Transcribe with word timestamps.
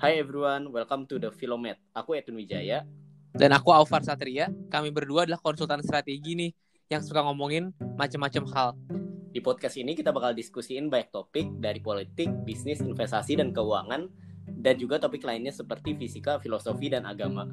Hai 0.00 0.16
everyone, 0.16 0.72
welcome 0.72 1.04
to 1.04 1.20
the 1.20 1.28
Filomet. 1.28 1.76
Aku 1.92 2.16
Edwin 2.16 2.40
Wijaya. 2.40 2.88
Dan 3.36 3.52
aku 3.52 3.68
Aufar 3.68 4.00
Satria. 4.00 4.48
Kami 4.72 4.88
berdua 4.88 5.28
adalah 5.28 5.36
konsultan 5.36 5.84
strategi 5.84 6.32
nih 6.32 6.56
yang 6.88 7.04
suka 7.04 7.20
ngomongin 7.20 7.68
macam-macam 8.00 8.48
hal. 8.48 8.68
Di 9.28 9.44
podcast 9.44 9.76
ini 9.76 9.92
kita 9.92 10.08
bakal 10.08 10.32
diskusiin 10.32 10.88
banyak 10.88 11.12
topik 11.12 11.52
dari 11.60 11.84
politik, 11.84 12.32
bisnis, 12.48 12.80
investasi, 12.80 13.44
dan 13.44 13.52
keuangan, 13.52 14.08
dan 14.48 14.80
juga 14.80 14.96
topik 14.96 15.20
lainnya 15.20 15.52
seperti 15.52 15.92
fisika, 15.92 16.40
filosofi, 16.40 16.88
dan 16.88 17.04
agama. 17.04 17.44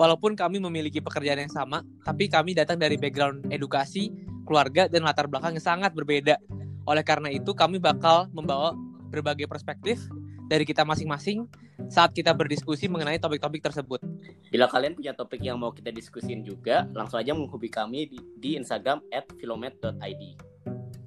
Walaupun 0.00 0.32
kami 0.32 0.56
memiliki 0.56 1.04
pekerjaan 1.04 1.44
yang 1.44 1.52
sama, 1.52 1.84
tapi 2.00 2.32
kami 2.32 2.56
datang 2.56 2.80
dari 2.80 2.96
background 2.96 3.52
edukasi, 3.52 4.16
keluarga, 4.48 4.88
dan 4.88 5.04
latar 5.04 5.28
belakang 5.28 5.60
yang 5.60 5.66
sangat 5.76 5.92
berbeda. 5.92 6.40
Oleh 6.88 7.04
karena 7.04 7.28
itu, 7.28 7.52
kami 7.52 7.76
bakal 7.76 8.32
membawa 8.32 8.72
berbagai 9.12 9.44
perspektif 9.44 10.00
dari 10.48 10.64
kita 10.64 10.86
masing-masing 10.86 11.65
saat 11.86 12.10
kita 12.10 12.34
berdiskusi 12.34 12.90
mengenai 12.90 13.18
topik-topik 13.18 13.62
tersebut. 13.62 14.02
Bila 14.50 14.66
kalian 14.66 14.94
punya 14.98 15.12
topik 15.14 15.42
yang 15.42 15.58
mau 15.58 15.70
kita 15.70 15.94
diskusin 15.94 16.42
juga, 16.42 16.86
langsung 16.94 17.18
aja 17.18 17.34
menghubungi 17.34 17.70
kami 17.70 18.00
di, 18.10 18.18
di 18.38 18.50
Instagram 18.58 19.02
at 19.14 19.26
filomet.id. 19.38 20.22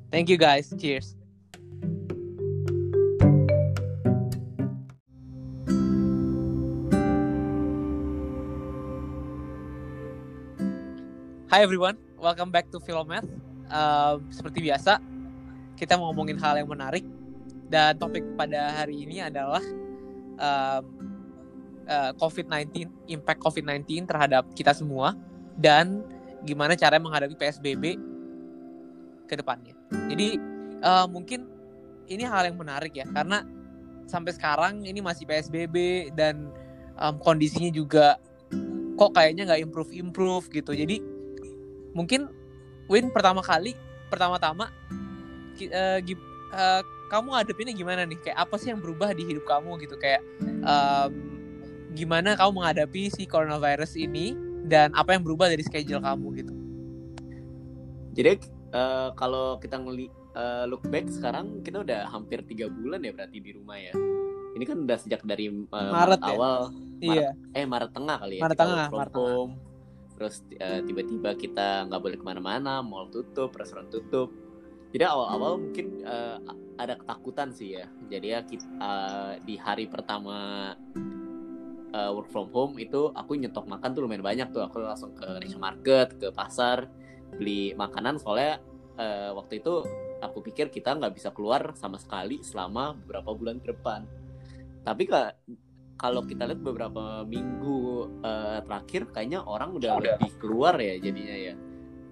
Thank 0.09 0.31
you 0.31 0.39
guys. 0.39 0.71
Cheers. 0.73 1.19
Hi 11.49 11.65
everyone, 11.65 11.97
welcome 12.21 12.53
back 12.53 12.69
to 12.69 12.77
Philomath. 12.77 13.25
Uh, 13.73 14.21
seperti 14.29 14.69
biasa, 14.69 15.01
kita 15.73 15.97
mau 15.97 16.13
ngomongin 16.13 16.37
hal 16.37 16.61
yang 16.61 16.69
menarik 16.69 17.01
dan 17.69 17.97
topik 17.97 18.21
pada 18.37 18.69
hari 18.77 19.01
ini 19.01 19.17
adalah 19.17 19.61
uh, 20.39 20.81
uh, 21.85 22.11
COVID-19, 22.17 22.87
impact 23.11 23.39
COVID-19 23.43 24.07
terhadap 24.07 24.47
kita 24.55 24.71
semua 24.71 25.13
dan 25.59 26.01
gimana 26.47 26.73
cara 26.73 26.95
menghadapi 26.97 27.35
PSBB 27.35 27.99
ke 29.27 29.35
depannya. 29.35 29.75
Jadi 30.09 30.39
uh, 30.81 31.05
mungkin 31.05 31.45
ini 32.09 32.25
hal 32.25 32.49
yang 32.49 32.57
menarik 32.57 32.95
ya 32.95 33.05
karena 33.11 33.45
sampai 34.09 34.33
sekarang 34.33 34.81
ini 34.87 35.03
masih 35.03 35.29
PSBB 35.29 36.09
dan 36.17 36.49
um, 36.97 37.21
kondisinya 37.21 37.69
juga 37.69 38.17
kok 38.97 39.13
kayaknya 39.13 39.53
nggak 39.53 39.61
improve 39.69 39.91
improve 39.93 40.45
gitu. 40.49 40.73
Jadi 40.73 40.97
mungkin 41.93 42.31
Win 42.89 43.13
pertama 43.13 43.45
kali 43.45 43.77
pertama-tama 44.09 44.73
uh, 45.69 45.99
uh, 46.01 46.81
kamu 47.09 47.33
ngadepinnya 47.33 47.73
gimana 47.73 48.01
nih? 48.05 48.17
Kayak 48.21 48.37
apa 48.47 48.55
sih 48.61 48.69
yang 48.69 48.79
berubah 48.79 49.11
di 49.17 49.25
hidup 49.25 49.43
kamu 49.49 49.81
gitu? 49.81 49.97
Kayak 49.97 50.21
um, 50.63 51.11
gimana 51.97 52.37
kamu 52.37 52.61
menghadapi 52.61 53.09
si 53.09 53.25
coronavirus 53.25 53.97
ini 53.97 54.37
dan 54.69 54.93
apa 54.93 55.17
yang 55.17 55.25
berubah 55.25 55.49
dari 55.49 55.65
schedule 55.65 55.99
kamu 55.99 56.27
gitu? 56.45 56.53
Jadi 58.13 58.45
uh, 58.77 59.09
kalau 59.17 59.57
kita 59.57 59.81
ngeli 59.81 60.07
uh, 60.37 60.69
look 60.69 60.85
back 60.93 61.09
sekarang 61.09 61.65
kita 61.65 61.81
udah 61.81 62.05
hampir 62.13 62.45
tiga 62.45 62.69
bulan 62.69 63.01
ya 63.01 63.11
berarti 63.11 63.41
di 63.41 63.51
rumah 63.57 63.81
ya. 63.81 63.93
Ini 64.53 64.63
kan 64.65 64.85
udah 64.85 64.97
sejak 65.01 65.25
dari 65.25 65.49
uh, 65.49 65.65
Maret, 65.69 65.93
Maret 65.93 66.21
ya? 66.21 66.29
awal, 66.37 66.59
Maret, 66.69 67.03
iya. 67.03 67.29
eh 67.57 67.65
Maret 67.65 67.91
tengah 67.91 68.17
kali 68.21 68.35
ya. 68.37 68.41
Maret 68.45 68.57
tengah, 68.57 68.87
Maret 68.93 69.13
tengah 69.17 69.67
terus 70.19 70.43
uh, 70.59 70.83
tiba-tiba 70.83 71.31
kita 71.39 71.87
nggak 71.87 72.01
boleh 72.03 72.17
ke 72.19 72.25
mana-mana 72.27 72.83
mall 72.83 73.07
tutup 73.07 73.55
restoran 73.55 73.87
tutup 73.87 74.27
jadi 74.89 75.05
awal-awal 75.05 75.61
mungkin 75.61 76.01
uh, 76.01 76.41
ada 76.81 76.97
ketakutan 76.97 77.53
sih 77.53 77.77
ya. 77.77 77.85
Jadi 78.09 78.27
ya 78.33 78.39
kita, 78.41 78.65
uh, 78.81 79.33
di 79.45 79.59
hari 79.59 79.85
pertama 79.85 80.71
uh, 81.93 82.11
work 82.15 82.33
from 82.33 82.49
home 82.49 82.73
itu 82.81 83.13
aku 83.13 83.37
nyetok 83.37 83.69
makan 83.69 83.93
tuh 83.93 84.01
lumayan 84.07 84.25
banyak 84.25 84.49
tuh. 84.49 84.65
Aku 84.65 84.81
langsung 84.81 85.13
ke 85.13 85.29
Indonesia 85.29 85.61
Market 85.61 86.07
ke 86.17 86.27
pasar 86.33 86.89
beli 87.37 87.77
makanan. 87.77 88.17
Soalnya 88.17 88.57
uh, 88.97 89.37
waktu 89.37 89.61
itu 89.61 89.85
aku 90.25 90.41
pikir 90.41 90.73
kita 90.73 90.97
nggak 90.97 91.13
bisa 91.13 91.29
keluar 91.37 91.77
sama 91.77 92.01
sekali 92.01 92.41
selama 92.41 92.97
beberapa 92.97 93.29
bulan 93.37 93.61
ke 93.61 93.69
depan. 93.69 94.09
Tapi 94.81 95.03
kak 95.05 95.29
kalau 95.99 96.25
kita 96.25 96.49
lihat 96.49 96.65
beberapa 96.65 97.27
minggu 97.29 98.09
uh, 98.25 98.63
terakhir 98.65 99.11
kayaknya 99.13 99.43
orang 99.43 99.75
udah, 99.75 99.99
udah 99.99 100.15
lebih 100.17 100.33
keluar 100.39 100.79
ya 100.79 100.95
jadinya 100.95 101.35
ya 101.35 101.53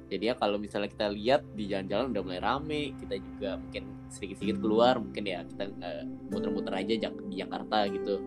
jadi 0.08 0.32
ya 0.32 0.36
kalau 0.40 0.56
misalnya 0.56 0.88
kita 0.88 1.12
lihat 1.12 1.44
di 1.52 1.68
jalan-jalan 1.68 2.16
udah 2.16 2.22
mulai 2.24 2.40
rame 2.40 2.96
kita 2.96 3.20
juga 3.20 3.60
mungkin 3.60 3.84
sedikit-sedikit 4.08 4.58
keluar 4.64 4.96
mungkin 5.04 5.24
ya 5.28 5.44
kita 5.44 5.64
uh, 5.68 6.04
muter-muter 6.32 6.72
aja 6.72 6.94
di 7.12 7.36
Jakarta 7.36 7.78
gitu. 7.92 8.24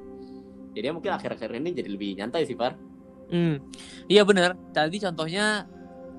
Jadi 0.76 0.84
ya 0.86 0.92
mungkin 0.94 1.12
akhir-akhir 1.16 1.50
ini 1.56 1.70
jadi 1.74 1.88
lebih 1.88 2.10
nyantai 2.20 2.44
sih 2.44 2.54
Far. 2.54 2.76
Hmm. 3.32 3.58
Iya 4.06 4.28
benar 4.28 4.54
tadi 4.76 5.00
contohnya 5.00 5.64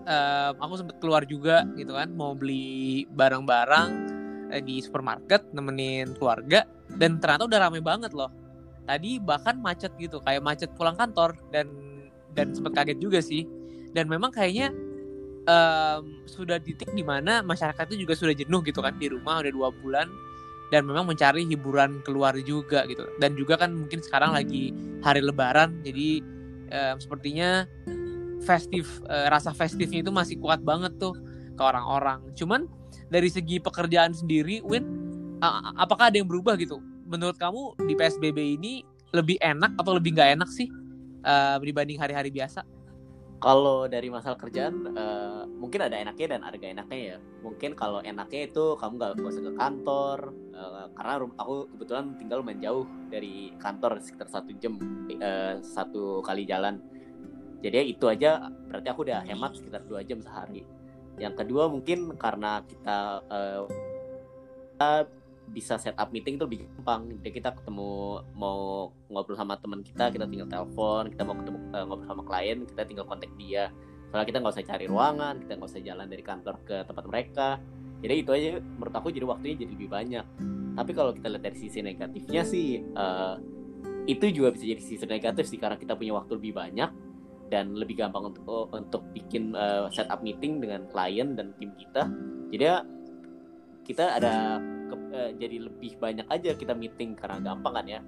uh, 0.09 0.51
aku 0.57 0.73
sempat 0.81 0.97
keluar 0.97 1.23
juga 1.29 1.61
gitu 1.77 1.93
kan 1.93 2.09
mau 2.09 2.33
beli 2.33 3.05
barang-barang 3.13 3.89
di 4.65 4.83
supermarket 4.83 5.47
nemenin 5.55 6.11
keluarga 6.19 6.67
dan 6.99 7.23
ternyata 7.23 7.47
udah 7.47 7.59
rame 7.69 7.79
banget 7.79 8.11
loh. 8.17 8.33
Tadi 8.83 9.21
bahkan 9.21 9.61
macet 9.61 9.93
gitu 10.01 10.19
kayak 10.25 10.41
macet 10.41 10.73
pulang 10.73 10.97
kantor 10.97 11.37
dan 11.53 11.69
dan 12.33 12.51
sempat 12.51 12.81
kaget 12.81 12.97
juga 12.97 13.21
sih. 13.21 13.45
Dan 13.91 14.07
memang 14.07 14.31
kayaknya 14.31 14.71
um, 15.47 16.21
sudah 16.27 16.57
titik 16.61 16.91
di 16.93 17.01
mana 17.01 17.41
masyarakat 17.41 17.93
itu 17.93 18.05
juga 18.05 18.13
sudah 18.17 18.35
jenuh 18.35 18.61
gitu 18.65 18.79
kan 18.81 18.93
di 18.97 19.07
rumah 19.09 19.41
udah 19.41 19.51
dua 19.53 19.69
bulan 19.73 20.07
dan 20.71 20.87
memang 20.87 21.03
mencari 21.03 21.43
hiburan 21.43 21.99
keluar 22.07 22.35
juga 22.41 22.87
gitu. 22.87 23.03
Dan 23.19 23.35
juga 23.35 23.59
kan 23.59 23.75
mungkin 23.75 23.99
sekarang 23.99 24.31
lagi 24.31 24.71
hari 25.03 25.19
lebaran 25.19 25.83
jadi 25.83 26.23
um, 26.71 26.95
sepertinya 27.01 27.67
festif 28.41 29.03
uh, 29.05 29.29
rasa 29.29 29.53
festifnya 29.53 30.01
itu 30.01 30.09
masih 30.09 30.39
kuat 30.39 30.63
banget 30.63 30.95
tuh 30.97 31.13
ke 31.53 31.61
orang-orang. 31.61 32.23
Cuman 32.33 32.65
dari 33.11 33.27
segi 33.27 33.59
pekerjaan 33.59 34.15
sendiri 34.15 34.63
Win 34.63 34.87
apakah 35.75 36.09
ada 36.09 36.17
yang 36.17 36.29
berubah 36.29 36.55
gitu? 36.55 36.79
Menurut 37.05 37.35
kamu 37.35 37.75
di 37.85 37.93
PSBB 37.97 38.39
ini 38.55 38.87
lebih 39.11 39.35
enak 39.43 39.75
atau 39.75 39.99
lebih 39.99 40.15
nggak 40.15 40.39
enak 40.39 40.49
sih 40.49 40.71
uh, 41.27 41.59
dibanding 41.59 41.99
hari-hari 41.99 42.31
biasa? 42.31 42.63
Kalau 43.41 43.89
dari 43.89 44.05
masalah 44.13 44.37
kerjaan, 44.37 44.93
uh, 44.93 45.49
mungkin 45.49 45.81
ada 45.81 45.97
enaknya 45.97 46.37
dan 46.37 46.45
ada 46.45 46.61
gak 46.61 46.77
enaknya 46.77 46.99
ya. 47.01 47.17
Mungkin 47.41 47.73
kalau 47.73 47.97
enaknya 48.05 48.53
itu 48.53 48.77
kamu 48.77 49.01
gak 49.01 49.17
usah 49.17 49.41
ke 49.49 49.53
kantor, 49.57 50.17
uh, 50.53 50.85
karena 50.93 51.11
aku 51.41 51.65
kebetulan 51.73 52.05
tinggal 52.21 52.45
lumayan 52.45 52.61
jauh 52.61 52.85
dari 53.09 53.49
kantor 53.57 53.97
sekitar 53.97 54.29
satu 54.29 54.53
jam, 54.61 54.77
uh, 55.17 55.57
satu 55.57 56.21
kali 56.21 56.45
jalan. 56.45 56.77
Jadi 57.65 57.97
itu 57.97 58.05
aja 58.05 58.45
berarti 58.69 58.87
aku 58.93 59.09
udah 59.09 59.25
hemat 59.25 59.57
sekitar 59.57 59.89
dua 59.89 60.05
jam 60.05 60.21
sehari. 60.21 60.61
Yang 61.17 61.41
kedua 61.41 61.65
mungkin 61.65 62.13
karena 62.21 62.61
kita 62.61 63.25
uh, 63.25 63.65
bisa 65.51 65.75
setup 65.75 66.09
meeting 66.15 66.39
itu 66.39 66.47
lebih 66.47 66.59
gampang. 66.65 67.11
Jadi 67.19 67.29
kita 67.43 67.49
ketemu 67.53 68.23
mau 68.33 68.89
ngobrol 69.11 69.35
sama 69.35 69.59
teman 69.59 69.83
kita 69.83 70.09
kita 70.09 70.25
tinggal 70.25 70.47
telepon 70.47 71.11
kita 71.11 71.21
mau 71.27 71.35
ketemu 71.35 71.59
uh, 71.75 71.83
ngobrol 71.85 72.07
sama 72.07 72.23
klien 72.23 72.57
kita 72.63 72.81
tinggal 72.87 73.05
kontak 73.05 73.31
dia. 73.35 73.69
Soalnya 74.11 74.27
kita 74.27 74.37
nggak 74.43 74.53
usah 74.55 74.65
cari 74.65 74.85
ruangan 74.87 75.33
kita 75.43 75.51
nggak 75.59 75.69
usah 75.71 75.83
jalan 75.83 76.07
dari 76.07 76.23
kantor 76.23 76.55
ke 76.63 76.75
tempat 76.87 77.03
mereka. 77.05 77.49
Jadi 78.01 78.13
itu 78.17 78.31
aja 78.33 78.49
menurut 78.57 78.95
aku 78.97 79.07
jadi 79.13 79.25
waktunya 79.27 79.55
jadi 79.61 79.71
lebih 79.77 79.89
banyak. 79.91 80.25
Tapi 80.71 80.91
kalau 80.95 81.11
kita 81.11 81.27
lihat 81.27 81.43
dari 81.43 81.57
sisi 81.59 81.79
negatifnya 81.83 82.41
sih 82.47 82.79
uh, 82.95 83.35
itu 84.09 84.25
juga 84.33 84.49
bisa 84.55 84.65
jadi 84.65 84.81
sisi 84.81 85.05
negatif 85.05 85.45
sih 85.45 85.59
karena 85.61 85.77
kita 85.77 85.93
punya 85.93 86.17
waktu 86.17 86.39
lebih 86.39 86.57
banyak 86.57 86.89
dan 87.51 87.75
lebih 87.75 87.99
gampang 87.99 88.31
untuk 88.31 88.43
oh, 88.47 88.65
untuk 88.71 89.03
bikin 89.11 89.51
uh, 89.53 89.91
setup 89.91 90.23
meeting 90.23 90.63
dengan 90.63 90.87
klien 90.87 91.35
dan 91.35 91.51
tim 91.59 91.75
kita. 91.75 92.07
Jadi 92.49 92.63
ya 92.63 92.79
kita 93.83 94.17
ada 94.17 94.57
uh, 95.13 95.31
jadi 95.35 95.67
lebih 95.67 95.99
banyak 95.99 96.27
aja 96.27 96.55
kita 96.55 96.73
meeting 96.73 97.13
karena 97.13 97.39
gampang 97.39 97.73
kan 97.75 97.85
ya. 97.87 97.99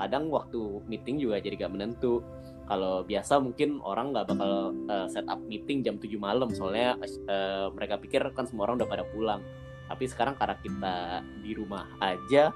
Kadang 0.00 0.32
waktu 0.32 0.80
meeting 0.88 1.20
juga 1.20 1.40
jadi 1.40 1.66
gak 1.66 1.72
menentu. 1.72 2.24
Kalau 2.70 3.02
biasa 3.02 3.42
mungkin 3.42 3.82
orang 3.82 4.14
nggak 4.14 4.30
bakal 4.30 4.70
uh, 4.86 5.10
set 5.10 5.26
up 5.26 5.42
meeting 5.42 5.82
jam 5.82 5.98
7 5.98 6.06
malam 6.22 6.54
soalnya 6.54 6.94
uh, 7.26 7.66
mereka 7.74 7.98
pikir 7.98 8.22
kan 8.30 8.46
semua 8.46 8.70
orang 8.70 8.78
udah 8.78 8.88
pada 8.88 9.04
pulang. 9.10 9.42
Tapi 9.90 10.06
sekarang 10.06 10.38
karena 10.38 10.54
kita 10.62 10.94
di 11.42 11.50
rumah 11.58 11.90
aja 11.98 12.54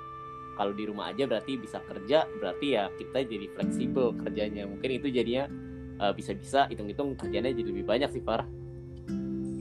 kalau 0.54 0.70
di 0.70 0.86
rumah 0.86 1.10
aja 1.10 1.26
berarti 1.26 1.58
bisa 1.58 1.82
kerja 1.82 2.30
berarti 2.38 2.78
ya 2.78 2.86
kita 2.94 3.26
jadi 3.26 3.50
fleksibel 3.58 4.14
kerjanya. 4.22 4.70
Mungkin 4.70 5.02
itu 5.02 5.10
jadinya 5.10 5.50
uh, 6.00 6.12
bisa-bisa 6.14 6.66
hitung-hitung 6.70 7.14
kerjanya 7.14 7.50
jadi 7.54 7.68
lebih 7.70 7.86
banyak 7.86 8.10
sih 8.10 8.22
Farah 8.24 8.48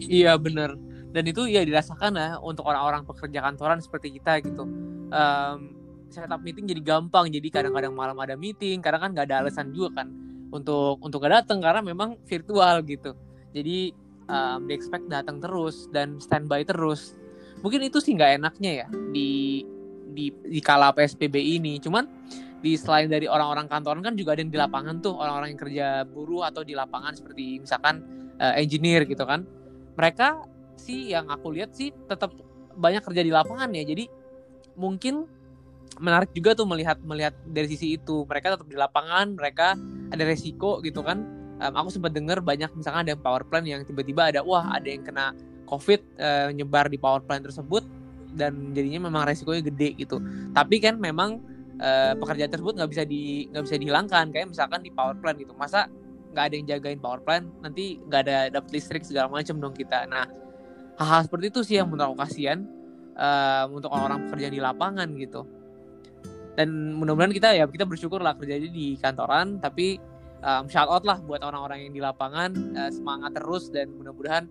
iya 0.07 0.35
bener 0.39 0.75
dan 1.13 1.23
itu 1.29 1.45
ya 1.45 1.61
dirasakan 1.61 2.17
ya 2.17 2.29
untuk 2.41 2.65
orang-orang 2.65 3.05
pekerja 3.05 3.45
kantoran 3.45 3.77
seperti 3.77 4.17
kita 4.17 4.41
gitu. 4.41 4.65
Um, 5.13 5.77
setup 6.09 6.41
meeting 6.41 6.65
jadi 6.65 6.81
gampang. 6.81 7.29
Jadi 7.29 7.53
kadang-kadang 7.53 7.93
malam 7.93 8.17
ada 8.17 8.33
meeting 8.33 8.81
karena 8.81 8.97
kan 8.97 9.13
nggak 9.13 9.29
ada 9.29 9.45
alasan 9.45 9.69
juga 9.69 10.01
kan 10.01 10.09
untuk 10.53 11.01
untuk 11.01 11.21
gak 11.25 11.45
datang 11.45 11.61
karena 11.61 11.81
memang 11.85 12.17
virtual 12.25 12.81
gitu. 12.85 13.13
Jadi 13.53 13.93
um, 14.25 14.65
di 14.65 14.73
expect 14.73 15.05
datang 15.09 15.37
terus 15.37 15.85
dan 15.93 16.17
standby 16.17 16.65
terus. 16.65 17.13
Mungkin 17.61 17.85
itu 17.85 18.01
sih 18.01 18.17
nggak 18.17 18.41
enaknya 18.41 18.85
ya 18.85 18.87
di 19.13 19.61
di 20.13 20.33
di 20.33 20.59
kala 20.61 20.93
psbb 20.93 21.37
ini. 21.37 21.81
Cuman 21.81 22.05
di 22.63 22.73
selain 22.73 23.09
dari 23.11 23.29
orang-orang 23.29 23.69
kantoran 23.69 24.01
kan 24.01 24.13
juga 24.15 24.33
ada 24.33 24.41
yang 24.41 24.53
di 24.53 24.59
lapangan 24.61 24.95
tuh 25.03 25.13
orang-orang 25.13 25.53
yang 25.53 25.61
kerja 25.61 25.87
buruh 26.07 26.47
atau 26.47 26.63
di 26.63 26.73
lapangan 26.73 27.13
seperti 27.13 27.61
misalkan 27.61 28.01
uh, 28.37 28.53
engineer 28.57 29.05
gitu 29.05 29.25
kan. 29.25 29.45
Mereka 29.93 30.52
sih 30.77 31.13
yang 31.13 31.29
aku 31.29 31.53
lihat 31.53 31.73
sih 31.75 31.93
tetap 32.09 32.33
banyak 32.73 33.01
kerja 33.05 33.21
di 33.21 33.31
lapangan 33.31 33.69
ya. 33.73 33.83
Jadi 33.85 34.05
mungkin 34.77 35.25
menarik 36.01 36.33
juga 36.33 36.57
tuh 36.57 36.65
melihat 36.65 36.97
melihat 37.05 37.33
dari 37.45 37.69
sisi 37.69 37.97
itu. 37.97 38.25
Mereka 38.25 38.57
tetap 38.57 38.67
di 38.67 38.77
lapangan 38.77 39.37
mereka 39.37 39.77
ada 40.09 40.23
resiko 40.25 40.81
gitu 40.81 41.05
kan. 41.05 41.21
Um, 41.61 41.73
aku 41.79 41.89
sempat 41.93 42.11
dengar 42.17 42.41
banyak 42.41 42.69
misalkan 42.73 43.05
ada 43.05 43.15
power 43.15 43.45
plant 43.45 43.63
yang 43.63 43.85
tiba-tiba 43.85 44.33
ada 44.33 44.41
wah 44.41 44.73
ada 44.73 44.89
yang 44.89 45.05
kena 45.05 45.37
covid 45.69 46.01
uh, 46.17 46.49
nyebar 46.49 46.89
di 46.89 46.97
power 46.97 47.23
plant 47.23 47.45
tersebut 47.45 47.85
dan 48.33 48.73
jadinya 48.73 49.07
memang 49.07 49.29
resikonya 49.29 49.61
gede 49.61 49.93
gitu. 49.95 50.17
Tapi 50.51 50.81
kan 50.81 50.97
memang 50.97 51.39
uh, 51.77 52.13
pekerjaan 52.17 52.49
tersebut 52.49 52.73
nggak 52.73 52.89
bisa 52.89 53.03
di 53.05 53.47
nggak 53.53 53.63
bisa 53.69 53.75
dihilangkan. 53.77 54.25
Kayak 54.33 54.47
misalkan 54.49 54.81
di 54.81 54.89
power 54.89 55.15
plant 55.21 55.37
gitu. 55.37 55.53
Masa 55.53 55.87
nggak 56.33 56.43
ada 56.49 56.53
yang 56.57 56.65
jagain 56.65 56.97
power 56.97 57.21
plant 57.21 57.45
nanti 57.61 58.01
nggak 58.09 58.21
ada 58.25 58.37
dapat 58.49 58.69
listrik 58.73 59.05
segala 59.05 59.29
macam 59.29 59.61
dong 59.61 59.77
kita. 59.77 60.09
Nah 60.09 60.25
hal-hal 60.99 61.21
seperti 61.25 61.45
itu 61.49 61.61
sih 61.65 61.75
yang 61.81 61.89
menurut 61.89 62.13
aku 62.13 62.17
kasihan 62.25 62.65
uh, 63.17 63.65
untuk 63.69 63.89
orang-orang 63.89 64.29
pekerja 64.29 64.47
di 64.53 64.59
lapangan 64.61 65.07
gitu 65.17 65.41
dan 66.53 66.69
mudah-mudahan 66.93 67.33
kita 67.33 67.49
ya 67.57 67.65
kita 67.65 67.85
bersyukur 67.89 68.21
lah 68.21 68.37
kerja 68.37 68.61
di 68.61 68.93
kantoran 69.01 69.57
tapi 69.57 69.97
um, 70.45 70.69
shout 70.69 70.85
out 70.85 71.01
lah 71.01 71.17
buat 71.23 71.41
orang-orang 71.41 71.89
yang 71.89 71.93
di 71.97 72.01
lapangan 72.03 72.53
uh, 72.77 72.91
semangat 72.93 73.33
terus 73.33 73.73
dan 73.73 73.89
mudah-mudahan 73.97 74.45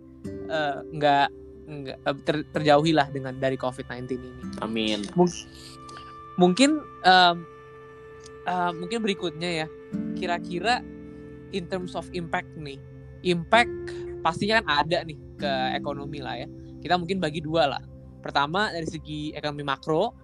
uh, 0.51 0.83
nggak 0.91 1.29
nggak 1.63 1.99
ter, 2.27 2.37
terjauhi 2.51 2.91
lah 2.91 3.07
dengan 3.09 3.39
dari 3.39 3.55
COVID-19 3.55 4.19
ini. 4.19 4.43
Amin. 4.61 5.07
Mungkin 5.15 5.47
mungkin 6.41 6.71
um, 7.07 7.37
uh, 8.49 8.73
mungkin 8.75 8.99
berikutnya 9.05 9.65
ya 9.65 9.67
kira-kira 10.17 10.83
in 11.53 11.69
terms 11.69 11.93
of 11.93 12.09
impact 12.17 12.49
nih 12.57 12.81
impact 13.23 13.71
pastinya 14.25 14.65
kan 14.65 14.67
ada 14.87 15.05
nih 15.05 15.19
ke 15.43 15.53
ekonomi 15.75 16.23
lah 16.23 16.39
ya. 16.39 16.49
Kita 16.79 16.95
mungkin 16.95 17.19
bagi 17.19 17.43
dua 17.43 17.67
lah. 17.67 17.83
Pertama 18.23 18.71
dari 18.71 18.87
segi 18.87 19.35
ekonomi 19.35 19.67
makro 19.67 20.15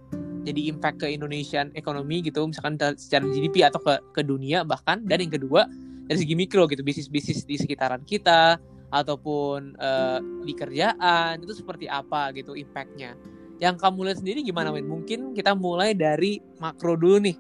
jadi 0.46 0.70
impact 0.70 1.02
ke 1.02 1.06
Indonesian 1.10 1.74
ekonomi 1.74 2.22
gitu 2.22 2.46
misalkan 2.46 2.78
secara 2.94 3.26
GDP 3.26 3.66
atau 3.66 3.82
ke 3.82 3.98
ke 4.14 4.22
dunia 4.22 4.62
bahkan. 4.62 5.02
Dan 5.02 5.26
yang 5.26 5.34
kedua 5.34 5.66
dari 6.06 6.18
segi 6.22 6.38
mikro 6.38 6.70
gitu 6.70 6.86
bisnis-bisnis 6.86 7.42
di 7.42 7.58
sekitaran 7.58 8.06
kita 8.06 8.56
ataupun 8.88 9.76
uh, 9.76 10.22
di 10.46 10.56
kerjaan 10.56 11.42
itu 11.42 11.52
seperti 11.52 11.90
apa 11.90 12.30
gitu 12.32 12.54
impactnya. 12.54 13.18
Yang 13.58 13.82
kamu 13.82 13.98
lihat 14.06 14.18
sendiri 14.22 14.40
gimana 14.46 14.70
Win? 14.70 14.86
Mungkin 14.86 15.34
kita 15.34 15.52
mulai 15.58 15.92
dari 15.92 16.38
makro 16.62 16.94
dulu 16.94 17.18
nih. 17.18 17.36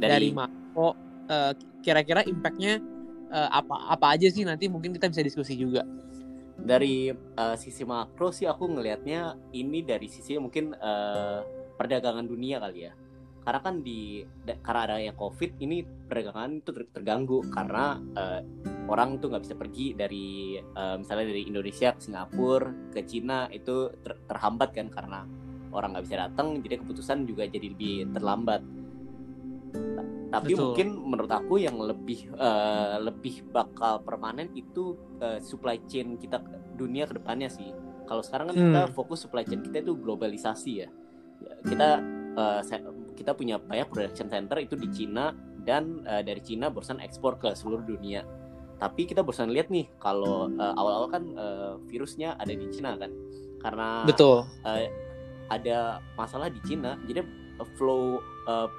Dari, 0.00 0.10
dari 0.10 0.28
makro 0.32 0.96
uh, 1.28 1.52
kira-kira 1.84 2.24
impactnya 2.24 2.80
uh, 3.30 3.48
apa 3.52 3.94
apa 3.94 4.06
aja 4.16 4.26
sih 4.32 4.42
nanti 4.42 4.66
mungkin 4.66 4.96
kita 4.96 5.12
bisa 5.12 5.22
diskusi 5.22 5.54
juga 5.54 5.86
dari 6.60 7.10
uh, 7.12 7.56
sisi 7.56 7.82
makro 7.88 8.30
sih 8.30 8.46
aku 8.46 8.68
ngelihatnya 8.68 9.52
ini 9.56 9.80
dari 9.82 10.06
sisi 10.06 10.36
mungkin 10.36 10.76
uh, 10.76 11.40
perdagangan 11.76 12.28
dunia 12.28 12.60
kali 12.60 12.80
ya. 12.88 12.92
Karena 13.40 13.60
kan 13.64 13.80
di 13.80 14.20
karena 14.60 14.80
ada 14.84 14.96
yang 15.00 15.16
covid 15.16 15.56
ini 15.64 15.80
perdagangan 15.82 16.60
itu 16.60 16.70
terganggu. 16.92 17.40
Karena 17.48 17.96
uh, 17.96 18.40
orang 18.92 19.16
tuh 19.18 19.32
nggak 19.32 19.44
bisa 19.48 19.56
pergi 19.56 19.96
dari 19.96 20.60
uh, 20.60 21.00
misalnya 21.00 21.32
dari 21.32 21.42
Indonesia 21.48 21.96
ke 21.96 22.00
Singapura 22.04 22.92
ke 22.92 23.00
Cina 23.08 23.48
itu 23.48 23.88
ter 24.04 24.20
terhambat 24.28 24.76
kan 24.76 24.92
karena 24.92 25.20
orang 25.72 25.96
nggak 25.96 26.04
bisa 26.04 26.16
datang. 26.28 26.60
Jadi 26.60 26.84
keputusan 26.84 27.24
juga 27.24 27.48
jadi 27.48 27.66
lebih 27.72 28.12
terlambat 28.12 28.60
tapi 30.30 30.54
Betul. 30.54 30.62
mungkin 30.72 30.88
menurut 31.10 31.32
aku 31.34 31.58
yang 31.58 31.76
lebih 31.76 32.30
uh, 32.38 33.02
lebih 33.02 33.42
bakal 33.50 33.98
permanen 34.06 34.48
itu 34.54 34.94
uh, 35.18 35.42
supply 35.42 35.82
chain 35.90 36.14
kita 36.16 36.38
dunia 36.78 37.04
ke 37.10 37.18
depannya 37.18 37.50
sih 37.50 37.74
kalau 38.06 38.22
sekarang 38.22 38.54
kan 38.54 38.56
hmm. 38.56 38.64
kita 38.70 38.82
fokus 38.94 39.26
supply 39.26 39.42
chain 39.42 39.60
kita 39.60 39.82
itu 39.82 39.98
globalisasi 39.98 40.72
ya 40.86 40.88
kita 41.66 42.00
uh, 42.36 42.60
kita 43.16 43.36
punya 43.36 43.60
banyak 43.60 43.88
production 43.92 44.32
center 44.32 44.56
itu 44.60 44.76
di 44.76 44.88
Cina 44.88 45.34
dan 45.60 46.04
uh, 46.08 46.24
dari 46.24 46.40
Cina 46.40 46.72
barusan 46.72 47.00
ekspor 47.04 47.36
ke 47.36 47.52
seluruh 47.52 47.84
dunia. 47.84 48.24
Tapi 48.80 49.04
kita 49.04 49.20
barusan 49.20 49.52
lihat 49.52 49.68
nih 49.68 49.92
kalau 50.00 50.48
uh, 50.56 50.72
awal-awal 50.72 51.12
kan 51.12 51.24
uh, 51.36 51.76
virusnya 51.84 52.32
ada 52.40 52.56
di 52.56 52.64
Cina 52.72 52.96
kan, 52.96 53.12
karena 53.60 54.08
betul 54.08 54.48
uh, 54.64 54.88
ada 55.52 56.00
masalah 56.16 56.48
di 56.48 56.56
Cina, 56.64 56.96
jadi 57.04 57.20
flow 57.76 58.24
uh, 58.48 58.72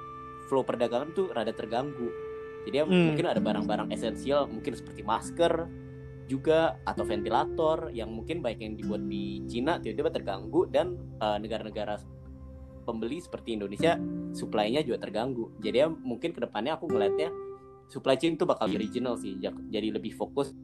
flow 0.48 0.62
perdagangan 0.66 1.14
tuh 1.14 1.30
rada 1.30 1.52
terganggu. 1.54 2.08
Jadi 2.62 2.76
ya, 2.78 2.84
hmm. 2.86 3.14
mungkin 3.14 3.26
ada 3.26 3.40
barang-barang 3.42 3.88
esensial, 3.90 4.46
mungkin 4.46 4.78
seperti 4.78 5.02
masker 5.02 5.66
juga 6.30 6.78
atau 6.86 7.02
ventilator 7.02 7.90
yang 7.90 8.08
mungkin 8.08 8.40
baik 8.40 8.62
yang 8.62 8.78
dibuat 8.78 9.02
di 9.10 9.42
Cina 9.50 9.82
tiba-tiba 9.82 10.08
terganggu 10.14 10.64
dan 10.70 10.94
negara-negara 11.18 11.98
uh, 11.98 12.02
pembeli 12.86 13.18
seperti 13.18 13.58
Indonesia 13.58 13.98
supply-nya 14.32 14.86
juga 14.86 15.02
terganggu. 15.02 15.50
Jadi 15.60 15.76
ya 15.82 15.90
mungkin 15.90 16.30
ke 16.32 16.40
depannya 16.40 16.78
aku 16.78 16.88
ngeliatnya 16.88 17.28
supply 17.90 18.16
chain 18.16 18.38
itu 18.38 18.46
bakal 18.48 18.70
regional 18.70 19.18
sih. 19.18 19.36
Jadi 19.42 19.88
lebih 19.92 20.14
fokus 20.16 20.54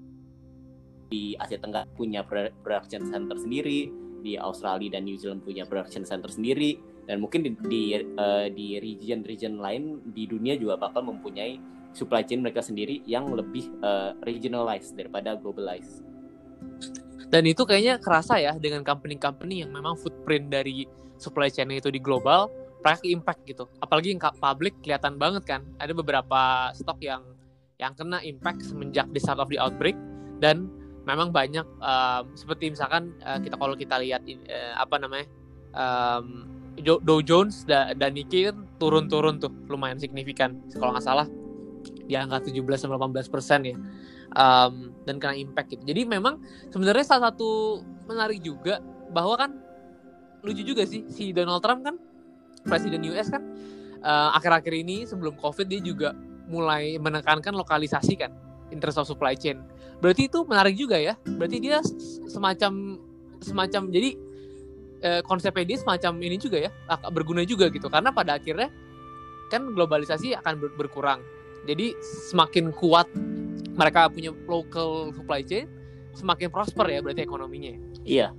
di 1.09 1.37
Asia 1.37 1.61
Tenggara 1.61 1.89
punya 1.93 2.25
production 2.63 3.05
center 3.09 3.37
sendiri, 3.37 3.91
di 4.25 4.35
Australia 4.41 4.99
dan 4.99 5.07
New 5.07 5.17
Zealand 5.21 5.45
punya 5.45 5.69
production 5.69 6.03
center 6.03 6.29
sendiri, 6.33 6.81
dan 7.09 7.25
mungkin 7.25 7.41
di 7.41 7.51
di, 7.67 7.83
uh, 7.97 8.53
di 8.53 8.77
region-region 8.77 9.57
lain 9.57 10.05
di 10.13 10.29
dunia 10.29 10.61
juga 10.61 10.77
bakal 10.77 11.09
mempunyai 11.09 11.57
supply 11.97 12.21
chain 12.23 12.45
mereka 12.45 12.61
sendiri 12.61 13.01
yang 13.09 13.33
lebih 13.33 13.73
uh, 13.81 14.13
regionalized 14.29 14.93
daripada 14.93 15.35
globalized. 15.41 16.05
Dan 17.29 17.49
itu 17.49 17.65
kayaknya 17.65 17.97
kerasa 18.01 18.41
ya 18.41 18.57
dengan 18.61 18.85
company-company 18.85 19.65
yang 19.65 19.73
memang 19.73 19.97
footprint 19.97 20.53
dari 20.53 20.85
supply 21.17 21.49
chain 21.49 21.73
itu 21.73 21.89
di 21.89 22.01
global, 22.01 22.49
mereka 22.81 23.05
impact 23.05 23.41
gitu. 23.45 23.65
Apalagi 23.81 24.17
yang 24.17 24.21
public 24.21 24.81
kelihatan 24.81 25.17
banget 25.21 25.45
kan. 25.45 25.61
Ada 25.77 25.93
beberapa 25.93 26.73
stok 26.73 27.01
yang 27.05 27.25
yang 27.79 27.93
kena 27.95 28.19
impact 28.25 28.65
semenjak 28.65 29.07
the 29.15 29.21
start 29.21 29.39
of 29.39 29.49
the 29.53 29.59
outbreak 29.61 29.95
dan 30.43 30.67
memang 31.07 31.31
banyak 31.31 31.65
um, 31.79 32.25
seperti 32.35 32.75
misalkan 32.75 33.15
uh, 33.23 33.39
kita 33.39 33.55
kalau 33.55 33.79
kita 33.79 33.97
lihat 34.03 34.21
uh, 34.27 34.75
apa 34.83 34.97
namanya 34.99 35.27
um, 35.73 36.58
Dow 36.83 37.21
Jones 37.23 37.67
dan, 37.67 37.97
Nikkei 37.99 38.51
kan 38.51 38.67
turun-turun 38.79 39.43
tuh 39.43 39.51
lumayan 39.67 39.99
signifikan 39.99 40.63
kalau 40.77 40.95
nggak 40.95 41.05
salah 41.05 41.27
di 42.09 42.17
angka 42.17 42.49
17 42.49 42.65
sampai 42.77 42.97
18 42.97 43.29
persen 43.33 43.61
ya 43.69 43.77
um, 44.37 44.93
dan 45.05 45.21
kena 45.21 45.37
impact 45.37 45.77
gitu. 45.77 45.83
Jadi 45.85 46.09
memang 46.09 46.41
sebenarnya 46.73 47.05
salah 47.05 47.33
satu 47.33 47.83
menarik 48.09 48.41
juga 48.41 48.81
bahwa 49.13 49.37
kan 49.37 49.51
lucu 50.45 50.63
juga 50.65 50.87
sih 50.89 51.05
si 51.11 51.35
Donald 51.35 51.61
Trump 51.61 51.85
kan 51.85 51.97
presiden 52.65 53.05
US 53.13 53.29
kan 53.29 53.43
uh, 54.03 54.37
akhir-akhir 54.39 54.75
ini 54.75 55.05
sebelum 55.05 55.37
COVID 55.37 55.67
dia 55.69 55.81
juga 55.83 56.15
mulai 56.49 56.97
menekankan 56.97 57.53
lokalisasi 57.53 58.15
kan 58.17 58.33
interest 58.73 59.01
of 59.01 59.09
supply 59.09 59.37
chain. 59.37 59.61
Berarti 60.01 60.29
itu 60.29 60.45
menarik 60.45 60.77
juga 60.77 60.97
ya. 61.01 61.17
Berarti 61.25 61.59
dia 61.61 61.81
semacam 62.29 63.01
semacam 63.41 63.83
jadi 63.91 64.11
uh, 65.03 65.21
konsepnya 65.27 65.65
dia 65.75 65.79
semacam 65.79 66.13
ini 66.23 66.37
juga 66.39 66.59
ya 66.69 66.71
berguna 67.11 67.43
juga 67.45 67.71
gitu 67.71 67.87
karena 67.91 68.11
pada 68.15 68.37
akhirnya 68.39 68.71
kan 69.49 69.65
globalisasi 69.73 70.37
akan 70.39 70.55
ber 70.61 70.71
berkurang. 70.77 71.25
Jadi 71.65 71.97
semakin 72.31 72.73
kuat 72.73 73.09
mereka 73.77 74.09
punya 74.09 74.33
local 74.49 75.13
supply 75.13 75.45
chain, 75.45 75.69
semakin 76.17 76.49
prosper 76.49 76.89
ya 76.89 77.01
berarti 77.01 77.25
ekonominya. 77.25 77.77
Iya, 78.05 78.33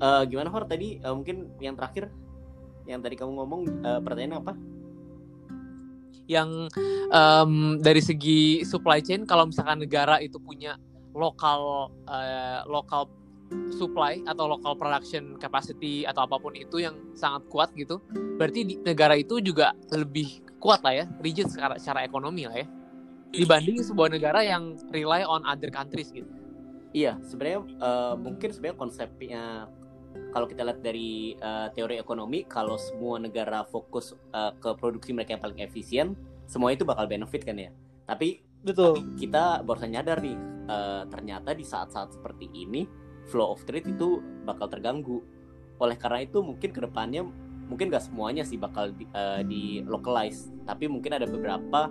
uh, 0.00 0.22
gimana 0.28 0.48
Hor 0.52 0.64
tadi 0.68 1.00
uh, 1.00 1.14
mungkin 1.16 1.48
yang 1.60 1.76
terakhir 1.76 2.12
yang 2.86 3.02
tadi 3.02 3.18
kamu 3.18 3.32
ngomong 3.34 3.62
uh, 3.82 4.00
pertanyaan 4.00 4.42
apa? 4.44 4.52
Yang 6.26 6.50
um, 7.10 7.78
dari 7.78 8.02
segi 8.02 8.66
supply 8.66 8.98
chain 9.02 9.26
kalau 9.26 9.46
misalkan 9.50 9.82
negara 9.82 10.18
itu 10.22 10.38
punya 10.42 10.78
lokal 11.14 11.90
uh, 12.06 12.60
lokal 12.66 13.10
supply 13.72 14.22
atau 14.24 14.48
local 14.48 14.74
production 14.74 15.36
capacity 15.36 16.06
atau 16.06 16.24
apa 16.24 16.36
pun 16.40 16.54
itu 16.56 16.82
yang 16.82 16.96
sangat 17.12 17.46
kuat 17.50 17.70
gitu, 17.76 18.00
berarti 18.40 18.64
di, 18.64 18.74
negara 18.80 19.14
itu 19.18 19.38
juga 19.42 19.74
lebih 19.92 20.42
kuat 20.62 20.82
lah 20.82 20.94
ya, 21.02 21.04
rigid 21.20 21.50
secara, 21.50 21.76
secara 21.76 22.02
ekonomi 22.02 22.48
lah 22.48 22.56
ya, 22.56 22.66
dibanding 23.32 23.82
sebuah 23.84 24.08
negara 24.10 24.40
yang 24.42 24.78
rely 24.90 25.22
on 25.26 25.44
other 25.44 25.68
countries 25.68 26.10
gitu. 26.10 26.28
Iya, 26.96 27.20
sebenarnya 27.20 27.60
uh, 27.82 28.14
mungkin 28.16 28.48
sebenarnya 28.54 28.78
konsepnya 28.80 29.42
kalau 30.32 30.46
kita 30.48 30.64
lihat 30.64 30.80
dari 30.80 31.36
uh, 31.40 31.68
teori 31.72 32.00
ekonomi 32.00 32.44
kalau 32.48 32.80
semua 32.80 33.20
negara 33.20 33.64
fokus 33.68 34.16
uh, 34.32 34.52
ke 34.56 34.72
produksi 34.76 35.12
mereka 35.12 35.36
yang 35.36 35.42
paling 35.44 35.60
efisien 35.60 36.06
semua 36.48 36.72
itu 36.72 36.86
bakal 36.86 37.04
benefit 37.08 37.44
kan 37.44 37.56
ya 37.58 37.70
tapi 38.06 38.40
betul 38.62 38.96
tapi 38.96 39.20
kita 39.20 39.60
baru 39.66 39.86
nyadar 39.86 40.18
nih 40.22 40.36
uh, 40.68 41.02
ternyata 41.10 41.52
di 41.52 41.64
saat-saat 41.66 42.16
seperti 42.16 42.48
ini 42.52 42.86
flow 43.26 43.54
of 43.54 43.62
trade 43.66 43.86
itu 43.86 44.22
bakal 44.46 44.70
terganggu. 44.70 45.22
Oleh 45.82 45.98
karena 45.98 46.24
itu 46.24 46.40
mungkin 46.40 46.72
ke 46.72 46.80
depannya 46.80 47.26
mungkin 47.66 47.90
gak 47.90 48.06
semuanya 48.06 48.46
sih 48.46 48.56
bakal 48.56 48.94
di, 48.94 49.04
uh, 49.10 49.42
di 49.42 49.82
localize 49.82 50.54
tapi 50.62 50.86
mungkin 50.86 51.18
ada 51.18 51.26
beberapa 51.26 51.90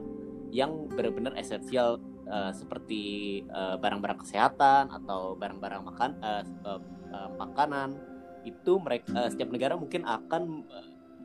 yang 0.55 0.87
benar-benar 0.87 1.35
esensial 1.35 1.99
uh, 2.31 2.55
seperti 2.55 3.43
barang-barang 3.51 4.15
uh, 4.15 4.23
kesehatan 4.23 4.87
atau 4.87 5.35
barang-barang 5.35 5.83
makan 5.83 6.11
uh, 6.23 6.43
uh, 6.63 6.81
uh, 7.11 7.29
makanan. 7.35 7.99
Itu 8.47 8.79
mereka 8.79 9.11
uh, 9.11 9.27
setiap 9.27 9.51
negara 9.51 9.75
mungkin 9.75 10.07
akan 10.07 10.63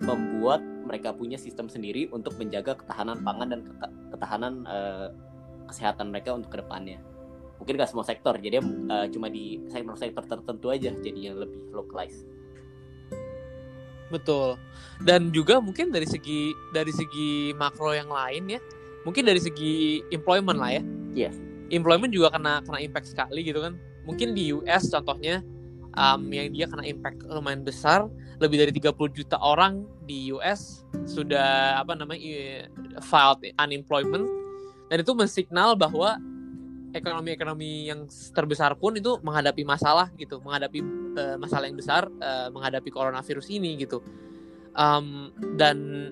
membuat 0.01 0.65
mereka 0.89 1.13
punya 1.13 1.37
sistem 1.37 1.69
sendiri 1.69 2.09
untuk 2.11 2.35
menjaga 2.41 2.75
ketahanan 2.75 3.21
pangan 3.21 3.49
dan 3.53 3.61
ketahanan 4.11 4.55
uh, 4.65 5.13
kesehatan 5.69 6.11
mereka 6.11 6.35
untuk 6.35 6.51
ke 6.51 6.59
depannya 6.59 6.99
mungkin 7.61 7.77
gak 7.77 7.93
semua 7.93 8.09
sektor 8.09 8.35
jadi 8.41 8.59
uh, 8.65 9.07
cuma 9.13 9.29
di 9.29 9.61
sektor-sektor 9.69 10.25
tertentu 10.25 10.73
aja 10.73 10.91
jadinya 10.97 11.45
lebih 11.45 11.61
localized. 11.77 12.25
Betul. 14.11 14.59
Dan 15.07 15.31
juga 15.31 15.63
mungkin 15.63 15.95
dari 15.95 16.09
segi 16.09 16.51
dari 16.75 16.91
segi 16.91 17.55
makro 17.55 17.95
yang 17.95 18.11
lain 18.11 18.59
ya 18.59 18.61
mungkin 19.05 19.25
dari 19.25 19.39
segi 19.41 20.03
employment 20.11 20.59
lah 20.59 20.71
ya. 20.81 20.83
Iya. 20.83 21.31
Yeah. 21.31 21.35
employment 21.71 22.11
juga 22.11 22.35
kena 22.35 22.67
kena 22.67 22.83
impact 22.83 23.15
sekali 23.15 23.47
gitu 23.47 23.63
kan. 23.63 23.79
Mungkin 24.03 24.35
di 24.35 24.51
US 24.51 24.91
contohnya 24.91 25.39
um, 25.95 26.27
yang 26.35 26.51
dia 26.51 26.67
kena 26.67 26.83
impact 26.83 27.23
lumayan 27.31 27.63
besar 27.63 28.11
lebih 28.43 28.59
dari 28.59 28.73
30 28.75 28.91
juta 29.15 29.39
orang 29.39 29.87
di 30.03 30.35
US 30.35 30.83
sudah 31.07 31.79
apa 31.79 31.95
namanya 31.95 32.67
filed 32.99 33.55
unemployment. 33.55 34.27
Dan 34.91 35.07
itu 35.07 35.15
mensignal 35.15 35.79
bahwa 35.79 36.19
ekonomi-ekonomi 36.93 37.91
yang 37.91 38.07
terbesar 38.35 38.75
pun 38.77 38.97
itu 38.97 39.19
menghadapi 39.23 39.63
masalah 39.63 40.11
gitu 40.19 40.43
menghadapi 40.43 40.81
uh, 41.17 41.37
masalah 41.41 41.67
yang 41.67 41.79
besar 41.79 42.07
uh, 42.21 42.49
menghadapi 42.53 42.91
coronavirus 42.91 43.47
ini 43.51 43.79
gitu 43.81 44.03
um, 44.75 45.31
dan 45.57 46.11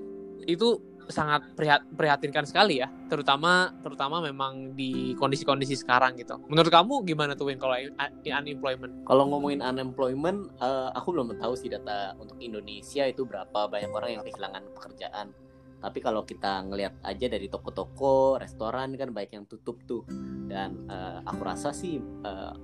itu 0.48 0.80
sangat 1.08 1.56
prihatinkan 1.96 2.44
sekali 2.44 2.84
ya, 2.84 2.88
terutama 3.08 3.72
terutama 3.80 4.20
memang 4.20 4.76
di 4.76 5.16
kondisi-kondisi 5.16 5.80
sekarang 5.80 6.14
gitu. 6.20 6.36
Menurut 6.52 6.68
kamu 6.68 7.00
gimana 7.08 7.32
tuh 7.32 7.48
Win 7.48 7.56
kalau 7.56 7.74
unemployment? 7.80 8.92
Kalau 9.08 9.24
ngomongin 9.32 9.64
unemployment, 9.64 10.52
uh, 10.60 10.92
aku 10.92 11.16
belum 11.16 11.32
tahu 11.40 11.56
sih 11.56 11.72
data 11.72 12.12
untuk 12.20 12.36
Indonesia 12.38 13.08
itu 13.08 13.24
berapa 13.24 13.66
banyak 13.66 13.90
orang 13.90 14.20
yang 14.20 14.22
kehilangan 14.22 14.62
pekerjaan. 14.76 15.32
Tapi 15.78 15.98
kalau 16.02 16.26
kita 16.26 16.66
ngelihat 16.66 16.98
aja 17.06 17.26
dari 17.30 17.46
toko-toko, 17.46 18.34
restoran 18.34 18.98
kan 18.98 19.14
banyak 19.14 19.32
yang 19.38 19.46
tutup 19.46 19.78
tuh. 19.86 20.02
Dan 20.50 20.90
uh, 20.90 21.22
aku 21.22 21.42
rasa 21.46 21.70
sih 21.70 22.02
uh, 22.02 22.54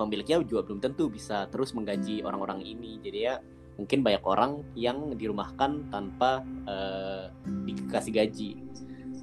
pemiliknya 0.00 0.40
juga 0.40 0.64
belum 0.64 0.80
tentu 0.80 1.12
bisa 1.12 1.46
terus 1.52 1.76
menggaji 1.76 2.24
orang-orang 2.24 2.64
ini. 2.64 2.96
Jadi 3.04 3.18
ya 3.20 3.36
mungkin 3.76 4.04
banyak 4.04 4.24
orang 4.24 4.64
yang 4.72 5.12
dirumahkan 5.16 5.92
tanpa 5.92 6.40
uh, 6.64 7.28
dikasih 7.68 8.12
gaji. 8.12 8.50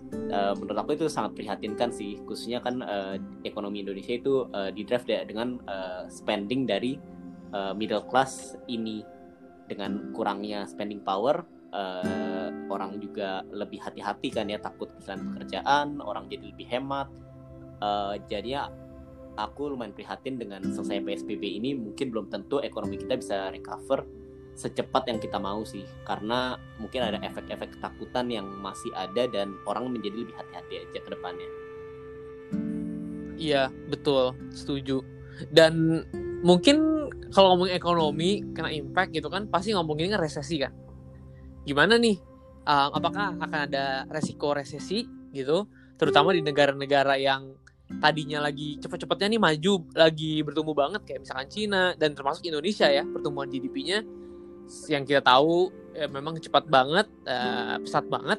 Uh, 0.10 0.58
menurut 0.58 0.78
aku 0.86 0.98
itu 0.98 1.06
sangat 1.06 1.38
prihatinkan 1.38 1.94
sih, 1.94 2.18
khususnya 2.26 2.62
kan 2.62 2.82
uh, 2.82 3.18
ekonomi 3.46 3.86
Indonesia 3.86 4.18
itu 4.18 4.50
uh, 4.54 4.74
dengan 5.26 5.62
uh, 5.70 6.10
spending 6.10 6.66
dari 6.66 6.98
uh, 7.54 7.74
middle 7.78 8.06
class 8.10 8.58
ini 8.66 9.06
dengan 9.70 10.10
kurangnya 10.14 10.66
spending 10.66 11.02
power. 11.06 11.46
Uh, 11.70 12.50
orang 12.74 12.98
juga 12.98 13.46
lebih 13.54 13.78
hati-hati 13.78 14.34
kan 14.34 14.50
ya 14.50 14.58
takut 14.58 14.90
kehilangan 14.98 15.38
pekerjaan, 15.38 15.88
orang 16.02 16.26
jadi 16.26 16.50
lebih 16.50 16.66
hemat. 16.66 17.08
Uh, 17.80 18.18
jadinya 18.26 18.74
aku 19.40 19.72
lumayan 19.72 19.96
prihatin 19.96 20.36
dengan 20.36 20.66
selesai 20.66 21.00
PSBB 21.00 21.44
ini 21.62 21.78
mungkin 21.78 22.12
belum 22.12 22.28
tentu 22.28 22.60
ekonomi 22.60 23.00
kita 23.00 23.16
bisa 23.16 23.54
recover 23.54 24.04
secepat 24.60 25.08
yang 25.08 25.24
kita 25.24 25.40
mau 25.40 25.64
sih 25.64 25.88
karena 26.04 26.60
mungkin 26.84 27.00
ada 27.00 27.24
efek-efek 27.24 27.80
ketakutan 27.80 28.28
yang 28.28 28.44
masih 28.60 28.92
ada 28.92 29.24
dan 29.32 29.56
orang 29.64 29.88
menjadi 29.88 30.28
lebih 30.28 30.36
hati-hati 30.36 30.84
aja 30.84 31.00
ke 31.00 31.10
depannya. 31.16 31.50
Iya, 33.40 33.72
betul, 33.88 34.36
setuju. 34.52 35.00
Dan 35.48 36.04
mungkin 36.44 37.08
kalau 37.32 37.56
ngomongin 37.56 37.80
ekonomi 37.80 38.44
kena 38.52 38.68
impact 38.68 39.16
gitu 39.16 39.32
kan 39.32 39.48
pasti 39.48 39.72
ngomonginnya 39.72 40.20
resesi 40.20 40.60
kan. 40.60 40.76
Gimana 41.68 42.00
nih? 42.00 42.18
Um, 42.70 42.90
apakah 42.94 43.34
akan 43.40 43.60
ada 43.66 44.06
resiko 44.14 44.54
resesi 44.54 45.08
gitu, 45.34 45.66
terutama 45.98 46.36
di 46.38 46.46
negara-negara 46.46 47.18
yang 47.18 47.58
tadinya 47.98 48.46
lagi 48.46 48.78
cepet-cepetnya 48.78 49.34
nih 49.34 49.42
maju 49.42 49.74
lagi 49.98 50.46
bertumbuh 50.46 50.78
banget 50.78 51.02
kayak 51.10 51.26
misalkan 51.26 51.50
Cina 51.50 51.98
dan 51.98 52.14
termasuk 52.14 52.46
Indonesia 52.46 52.86
ya 52.86 53.02
pertumbuhan 53.02 53.50
GDP-nya 53.50 54.06
yang 54.94 55.02
kita 55.02 55.26
tahu 55.26 55.74
ya, 55.98 56.06
memang 56.06 56.38
cepat 56.38 56.70
banget, 56.70 57.10
uh, 57.26 57.82
pesat 57.82 58.06
banget 58.06 58.38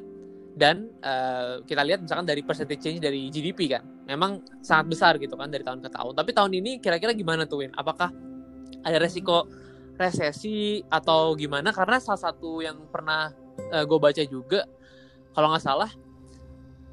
dan 0.55 0.87
uh, 1.03 1.59
kita 1.67 1.83
lihat 1.83 1.99
misalkan 2.03 2.27
dari 2.27 2.43
percentage 2.43 2.79
change 2.79 2.99
dari 3.03 3.27
GDP 3.27 3.75
kan, 3.75 3.83
memang 4.07 4.39
sangat 4.63 4.85
besar 4.95 5.13
gitu 5.19 5.35
kan 5.35 5.51
dari 5.51 5.63
tahun 5.63 5.83
ke 5.83 5.91
tahun. 5.91 6.15
Tapi 6.15 6.31
tahun 6.31 6.51
ini 6.55 6.71
kira-kira 6.79 7.11
gimana 7.11 7.43
tuh 7.43 7.67
Win? 7.67 7.71
Apakah 7.75 8.11
ada 8.83 8.97
resiko 8.99 9.47
resesi 10.01 10.81
atau 10.89 11.37
gimana? 11.37 11.69
Karena 11.69 12.01
salah 12.01 12.31
satu 12.31 12.59
yang 12.65 12.89
pernah 12.89 13.29
uh, 13.69 13.83
gue 13.85 13.99
baca 14.01 14.23
juga, 14.25 14.65
kalau 15.37 15.53
nggak 15.53 15.63
salah, 15.63 15.91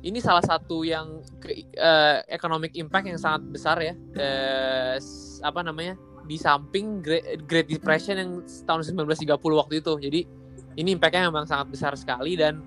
ini 0.05 0.21
salah 0.21 0.45
satu 0.45 0.85
yang 0.85 1.25
uh, 1.81 2.17
economic 2.29 2.77
impact 2.77 3.09
yang 3.09 3.19
sangat 3.19 3.43
besar 3.49 3.77
ya, 3.81 3.95
uh, 3.97 4.97
apa 5.43 5.61
namanya? 5.65 5.97
di 6.29 6.37
samping 6.37 7.01
Great, 7.01 7.49
Great 7.49 7.73
Depression 7.73 8.21
yang 8.21 8.45
tahun 8.69 8.85
1930 8.85 9.33
waktu 9.41 9.81
itu. 9.81 9.93
Jadi 9.97 10.21
ini 10.77 10.93
impactnya 10.93 11.33
memang 11.33 11.49
sangat 11.49 11.73
besar 11.73 11.97
sekali 11.97 12.37
dan 12.37 12.61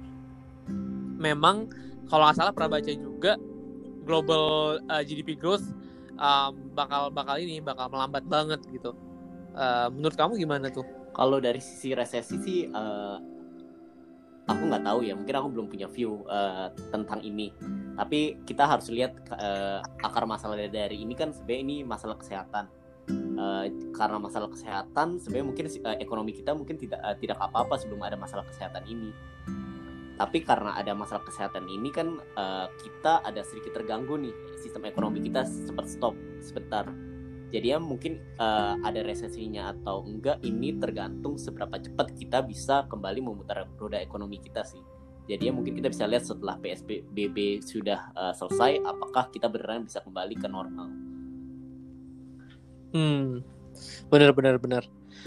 memang 1.22 1.70
kalau 2.10 2.26
nggak 2.26 2.42
salah 2.42 2.52
pernah 2.58 2.82
baca 2.82 2.90
juga 2.90 3.38
global 4.02 4.44
uh, 4.90 5.06
GDP 5.06 5.38
growth 5.38 5.64
um, 6.18 6.74
bakal 6.74 7.14
bakal 7.14 7.38
ini 7.38 7.62
bakal 7.62 7.88
melambat 7.94 8.26
banget 8.26 8.60
gitu. 8.74 8.98
Uh, 9.52 9.88
menurut 9.92 10.16
kamu 10.16 10.40
gimana 10.40 10.72
tuh? 10.72 10.86
Kalau 11.12 11.44
dari 11.44 11.60
sisi 11.60 11.92
resesi 11.92 12.36
sih 12.40 12.60
uh, 12.72 13.20
aku 14.48 14.62
nggak 14.68 14.84
tahu 14.84 15.00
ya. 15.04 15.14
Mungkin 15.16 15.36
aku 15.36 15.48
belum 15.52 15.68
punya 15.68 15.88
view 15.92 16.24
uh, 16.28 16.72
tentang 16.92 17.20
ini. 17.24 17.52
Tapi 17.96 18.42
kita 18.48 18.64
harus 18.64 18.88
lihat 18.88 19.16
uh, 19.36 19.84
akar 20.02 20.24
masalah 20.24 20.56
dari 20.56 21.04
ini 21.04 21.14
kan 21.14 21.36
sebenarnya 21.36 21.62
ini 21.62 21.76
masalah 21.84 22.16
kesehatan. 22.16 22.72
Uh, 23.12 23.66
karena 23.92 24.22
masalah 24.22 24.48
kesehatan 24.48 25.18
sebenarnya 25.20 25.48
mungkin 25.52 25.66
uh, 25.84 25.98
ekonomi 26.00 26.32
kita 26.38 26.54
mungkin 26.54 26.78
tidak 26.78 27.02
uh, 27.02 27.18
tidak 27.18 27.42
apa-apa 27.42 27.76
sebelum 27.76 28.00
ada 28.08 28.16
masalah 28.16 28.48
kesehatan 28.48 28.88
ini. 28.88 29.12
Tapi 30.16 30.46
karena 30.46 30.78
ada 30.78 30.94
masalah 30.94 31.26
kesehatan 31.26 31.66
ini 31.66 31.90
kan 31.90 32.22
uh, 32.38 32.70
kita 32.78 33.26
ada 33.26 33.42
sedikit 33.42 33.74
terganggu 33.74 34.16
nih. 34.22 34.32
Sistem 34.62 34.86
ekonomi 34.86 35.20
kita 35.26 35.44
sempat 35.44 35.90
stop 35.90 36.14
sebentar 36.40 36.88
jadi 37.52 37.76
ya 37.76 37.78
mungkin 37.84 38.24
uh, 38.40 38.80
ada 38.80 39.04
resesinya 39.04 39.76
atau 39.76 40.08
enggak 40.08 40.40
ini 40.40 40.80
tergantung 40.80 41.36
seberapa 41.36 41.76
cepat 41.76 42.16
kita 42.16 42.40
bisa 42.48 42.88
kembali 42.88 43.20
memutar 43.20 43.68
roda 43.76 44.00
ekonomi 44.00 44.40
kita 44.40 44.64
sih. 44.64 44.80
Jadi 45.28 45.52
ya 45.52 45.54
mungkin 45.54 45.76
kita 45.76 45.92
bisa 45.92 46.08
lihat 46.08 46.24
setelah 46.24 46.56
PSBB 46.64 47.60
sudah 47.60 48.10
uh, 48.16 48.34
selesai 48.34 48.80
apakah 48.88 49.28
kita 49.36 49.52
beneran 49.52 49.84
bisa 49.84 50.00
kembali 50.00 50.36
ke 50.40 50.48
normal? 50.48 50.88
Hmm, 52.96 53.44
benar 54.08 54.32
benar 54.32 54.56
benar. 54.56 54.84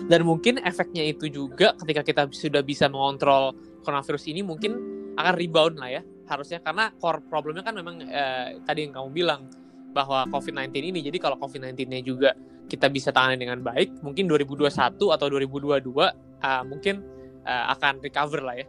Dan 0.08 0.24
mungkin 0.24 0.58
efeknya 0.64 1.04
itu 1.04 1.28
juga 1.28 1.76
ketika 1.84 2.02
kita 2.02 2.22
sudah 2.32 2.64
bisa 2.64 2.88
mengontrol 2.88 3.52
coronavirus 3.84 4.32
ini 4.32 4.40
mungkin 4.40 4.80
akan 5.14 5.34
rebound 5.36 5.76
lah 5.76 6.00
ya 6.00 6.02
harusnya. 6.28 6.58
Karena 6.64 6.88
core 6.96 7.20
problemnya 7.28 7.62
kan 7.62 7.76
memang 7.76 8.00
eh, 8.02 8.58
tadi 8.64 8.88
yang 8.88 8.92
kamu 8.96 9.08
bilang 9.12 9.46
bahwa 9.94 10.26
COVID-19 10.28 10.74
ini. 10.74 11.00
Jadi 11.00 11.22
kalau 11.22 11.38
COVID-19-nya 11.38 12.02
juga 12.02 12.34
kita 12.66 12.90
bisa 12.90 13.14
tangani 13.14 13.38
dengan 13.38 13.62
baik 13.62 14.02
mungkin 14.02 14.26
2021 14.26 14.98
atau 14.98 15.26
2022 15.30 15.78
uh, 15.94 16.10
ah, 16.42 16.62
mungkin 16.66 17.04
uh, 17.46 17.64
akan 17.78 18.02
recover 18.02 18.42
lah 18.42 18.58
ya. 18.58 18.66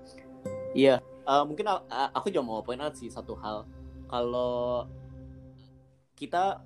Iya, 0.76 0.96
uh, 1.26 1.44
mungkin 1.48 1.66
uh, 1.66 1.82
aku 2.14 2.30
juga 2.30 2.44
mau 2.46 2.62
point 2.62 2.80
out 2.80 2.94
sih 2.94 3.10
satu 3.10 3.34
hal. 3.40 3.66
Kalau 4.06 4.86
kita 6.16 6.62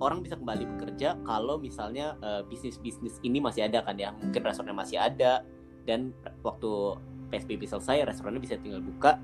orang 0.00 0.24
bisa 0.24 0.34
kembali 0.34 0.64
bekerja 0.74 1.20
kalau 1.22 1.60
misalnya 1.60 2.18
uh, 2.24 2.42
bisnis-bisnis 2.48 3.20
ini 3.20 3.38
masih 3.38 3.68
ada 3.68 3.84
kan 3.84 4.00
ya. 4.00 4.16
Mungkin 4.16 4.40
restorannya 4.40 4.78
masih 4.78 4.98
ada 4.98 5.44
dan 5.84 6.16
waktu 6.40 6.96
PSBB 7.28 7.66
selesai 7.68 8.08
restorannya 8.08 8.40
bisa 8.40 8.56
tinggal 8.56 8.80
buka 8.80 9.20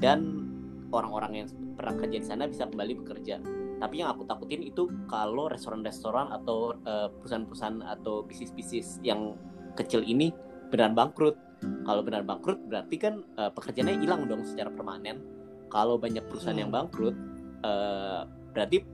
dan 0.00 0.48
orang-orang 0.90 1.44
yang 1.44 1.48
pernah 1.78 1.94
kerja 1.94 2.16
di 2.18 2.26
sana 2.26 2.50
bisa 2.50 2.66
kembali 2.66 3.04
bekerja 3.04 3.38
tapi 3.80 4.04
yang 4.04 4.12
aku 4.12 4.28
takutin 4.28 4.60
itu 4.60 4.86
kalau 5.08 5.48
restoran-restoran 5.48 6.28
atau 6.36 6.76
uh, 6.84 7.08
perusahaan-perusahaan 7.18 7.80
atau 7.80 8.22
bisnis-bisnis 8.28 9.00
yang 9.00 9.34
kecil 9.74 10.04
ini 10.04 10.30
benar 10.68 10.92
bangkrut 10.92 11.34
kalau 11.88 12.04
benar 12.04 12.22
bangkrut 12.22 12.60
berarti 12.68 12.96
kan 13.00 13.24
uh, 13.40 13.48
pekerjaannya 13.48 14.04
hilang 14.04 14.28
dong 14.28 14.44
secara 14.44 14.68
permanen 14.68 15.24
kalau 15.72 15.96
banyak 15.96 16.22
perusahaan 16.28 16.56
yang 16.56 16.68
hmm. 16.68 16.78
bangkrut 16.78 17.16
uh, 17.64 18.28
berarti 18.52 18.84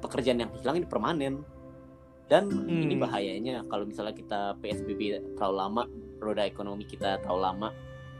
pekerjaan 0.00 0.38
yang 0.40 0.50
hilang 0.62 0.80
ini 0.80 0.86
permanen 0.86 1.34
dan 2.30 2.46
hmm. 2.46 2.86
ini 2.86 2.94
bahayanya 2.94 3.66
kalau 3.66 3.84
misalnya 3.84 4.14
kita 4.14 4.54
PSBB 4.62 5.34
terlalu 5.34 5.56
lama 5.58 5.82
roda 6.22 6.46
ekonomi 6.46 6.86
kita 6.86 7.18
terlalu 7.26 7.42
lama 7.42 7.68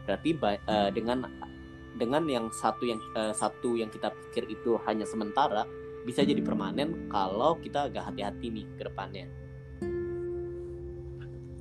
berarti 0.03 0.35
uh, 0.35 0.89
dengan 0.91 1.23
dengan 2.01 2.25
yang 2.25 2.49
satu 2.49 2.89
yang 2.89 2.97
uh, 3.13 3.29
satu 3.29 3.77
yang 3.77 3.93
kita 3.93 4.09
pikir 4.09 4.49
itu 4.49 4.81
hanya 4.89 5.05
sementara 5.05 5.69
bisa 6.01 6.25
jadi 6.25 6.41
permanen 6.41 7.05
kalau 7.13 7.61
kita 7.61 7.85
agak 7.85 8.09
hati-hati 8.09 8.49
nih 8.49 8.65
ke 8.73 8.89
depannya. 8.89 9.29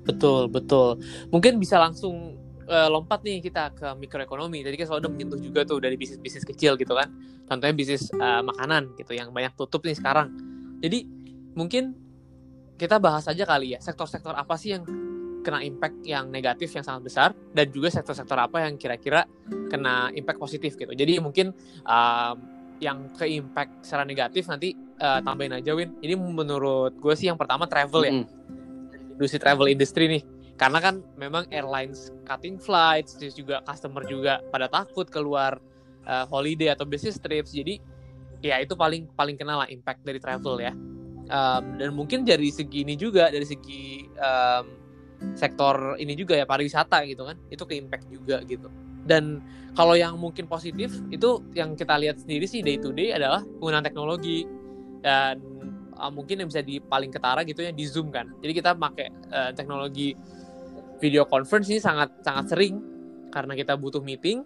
Betul, 0.00 0.48
betul. 0.48 0.96
Mungkin 1.28 1.60
bisa 1.60 1.76
langsung 1.76 2.40
uh, 2.64 2.88
lompat 2.88 3.20
nih 3.20 3.44
kita 3.44 3.76
ke 3.76 3.86
mikroekonomi. 4.00 4.64
Tadi 4.64 4.80
kan 4.80 4.96
udah 4.96 5.12
menyentuh 5.12 5.36
juga 5.36 5.68
tuh 5.68 5.76
dari 5.84 6.00
bisnis-bisnis 6.00 6.48
kecil 6.48 6.80
gitu 6.80 6.96
kan. 6.96 7.12
Contohnya 7.44 7.76
bisnis 7.76 8.08
uh, 8.16 8.40
makanan 8.40 8.96
gitu 8.96 9.12
yang 9.12 9.28
banyak 9.28 9.52
tutup 9.60 9.84
nih 9.84 9.92
sekarang. 9.92 10.32
Jadi 10.80 11.04
mungkin 11.52 11.92
kita 12.80 12.96
bahas 12.96 13.28
aja 13.28 13.44
kali 13.44 13.76
ya 13.76 13.78
sektor-sektor 13.84 14.32
apa 14.32 14.56
sih 14.56 14.72
yang 14.72 14.88
kena 15.40 15.64
impact 15.64 16.04
yang 16.04 16.28
negatif 16.28 16.72
yang 16.76 16.84
sangat 16.84 17.02
besar 17.08 17.28
dan 17.56 17.66
juga 17.72 17.88
sektor-sektor 17.88 18.36
apa 18.36 18.68
yang 18.68 18.76
kira-kira 18.76 19.24
kena 19.72 20.12
impact 20.12 20.38
positif 20.38 20.76
gitu. 20.76 20.92
Jadi 20.92 21.18
mungkin 21.18 21.52
um, 21.84 22.36
yang 22.80 23.12
ke 23.12 23.28
impact 23.28 23.84
secara 23.84 24.08
negatif 24.08 24.48
nanti 24.48 24.72
uh, 25.00 25.20
tambahin 25.20 25.60
aja 25.60 25.76
Win. 25.76 26.00
Ini 26.00 26.16
menurut 26.16 26.96
gue 26.96 27.14
sih 27.16 27.28
yang 27.28 27.36
pertama 27.36 27.68
travel 27.68 28.02
ya. 28.04 28.12
Mm. 28.16 28.26
Industri 29.20 29.38
travel 29.38 29.68
industry 29.68 30.04
nih. 30.08 30.22
Karena 30.56 30.80
kan 30.80 31.00
memang 31.16 31.48
airlines 31.48 32.12
cutting 32.28 32.60
flights, 32.60 33.16
terus 33.16 33.32
juga 33.32 33.64
customer 33.64 34.04
juga 34.04 34.44
pada 34.52 34.68
takut 34.68 35.08
keluar 35.08 35.56
uh, 36.04 36.24
holiday 36.28 36.72
atau 36.72 36.84
business 36.84 37.20
trips. 37.20 37.52
Jadi 37.52 37.80
ya 38.40 38.60
itu 38.60 38.72
paling 38.72 39.08
paling 39.12 39.36
kenal 39.36 39.64
lah 39.64 39.68
impact 39.68 40.04
dari 40.04 40.20
travel 40.20 40.60
ya. 40.60 40.72
Um, 41.30 41.78
dan 41.78 41.94
mungkin 41.94 42.26
dari 42.26 42.50
segi 42.50 42.82
ini 42.82 42.98
juga 42.98 43.30
dari 43.30 43.46
segi 43.46 44.08
um, 44.18 44.79
sektor 45.36 45.96
ini 46.00 46.16
juga 46.16 46.36
ya 46.36 46.48
pariwisata 46.48 47.04
gitu 47.04 47.28
kan 47.28 47.36
itu 47.52 47.62
ke 47.64 47.74
impact 47.76 48.08
juga 48.08 48.40
gitu. 48.44 48.68
Dan 49.04 49.40
kalau 49.72 49.96
yang 49.96 50.16
mungkin 50.20 50.44
positif 50.44 50.92
itu 51.08 51.40
yang 51.56 51.72
kita 51.76 51.96
lihat 51.96 52.20
sendiri 52.20 52.44
sih 52.44 52.60
day 52.60 52.76
to 52.76 52.92
day 52.92 53.16
adalah 53.16 53.44
penggunaan 53.58 53.84
teknologi. 53.84 54.44
Dan 55.00 55.40
uh, 55.96 56.12
mungkin 56.12 56.44
yang 56.44 56.48
bisa 56.48 56.60
di 56.60 56.80
paling 56.80 57.08
ketara 57.08 57.40
gitu 57.44 57.64
ya 57.64 57.72
di 57.72 57.84
zoom 57.88 58.12
kan. 58.12 58.28
Jadi 58.44 58.52
kita 58.52 58.76
pakai 58.76 59.08
uh, 59.32 59.50
teknologi 59.56 60.12
video 61.00 61.24
conference 61.24 61.72
ini 61.72 61.80
sangat 61.80 62.12
sangat 62.20 62.52
sering 62.52 62.80
karena 63.32 63.56
kita 63.56 63.76
butuh 63.76 64.04
meeting. 64.04 64.44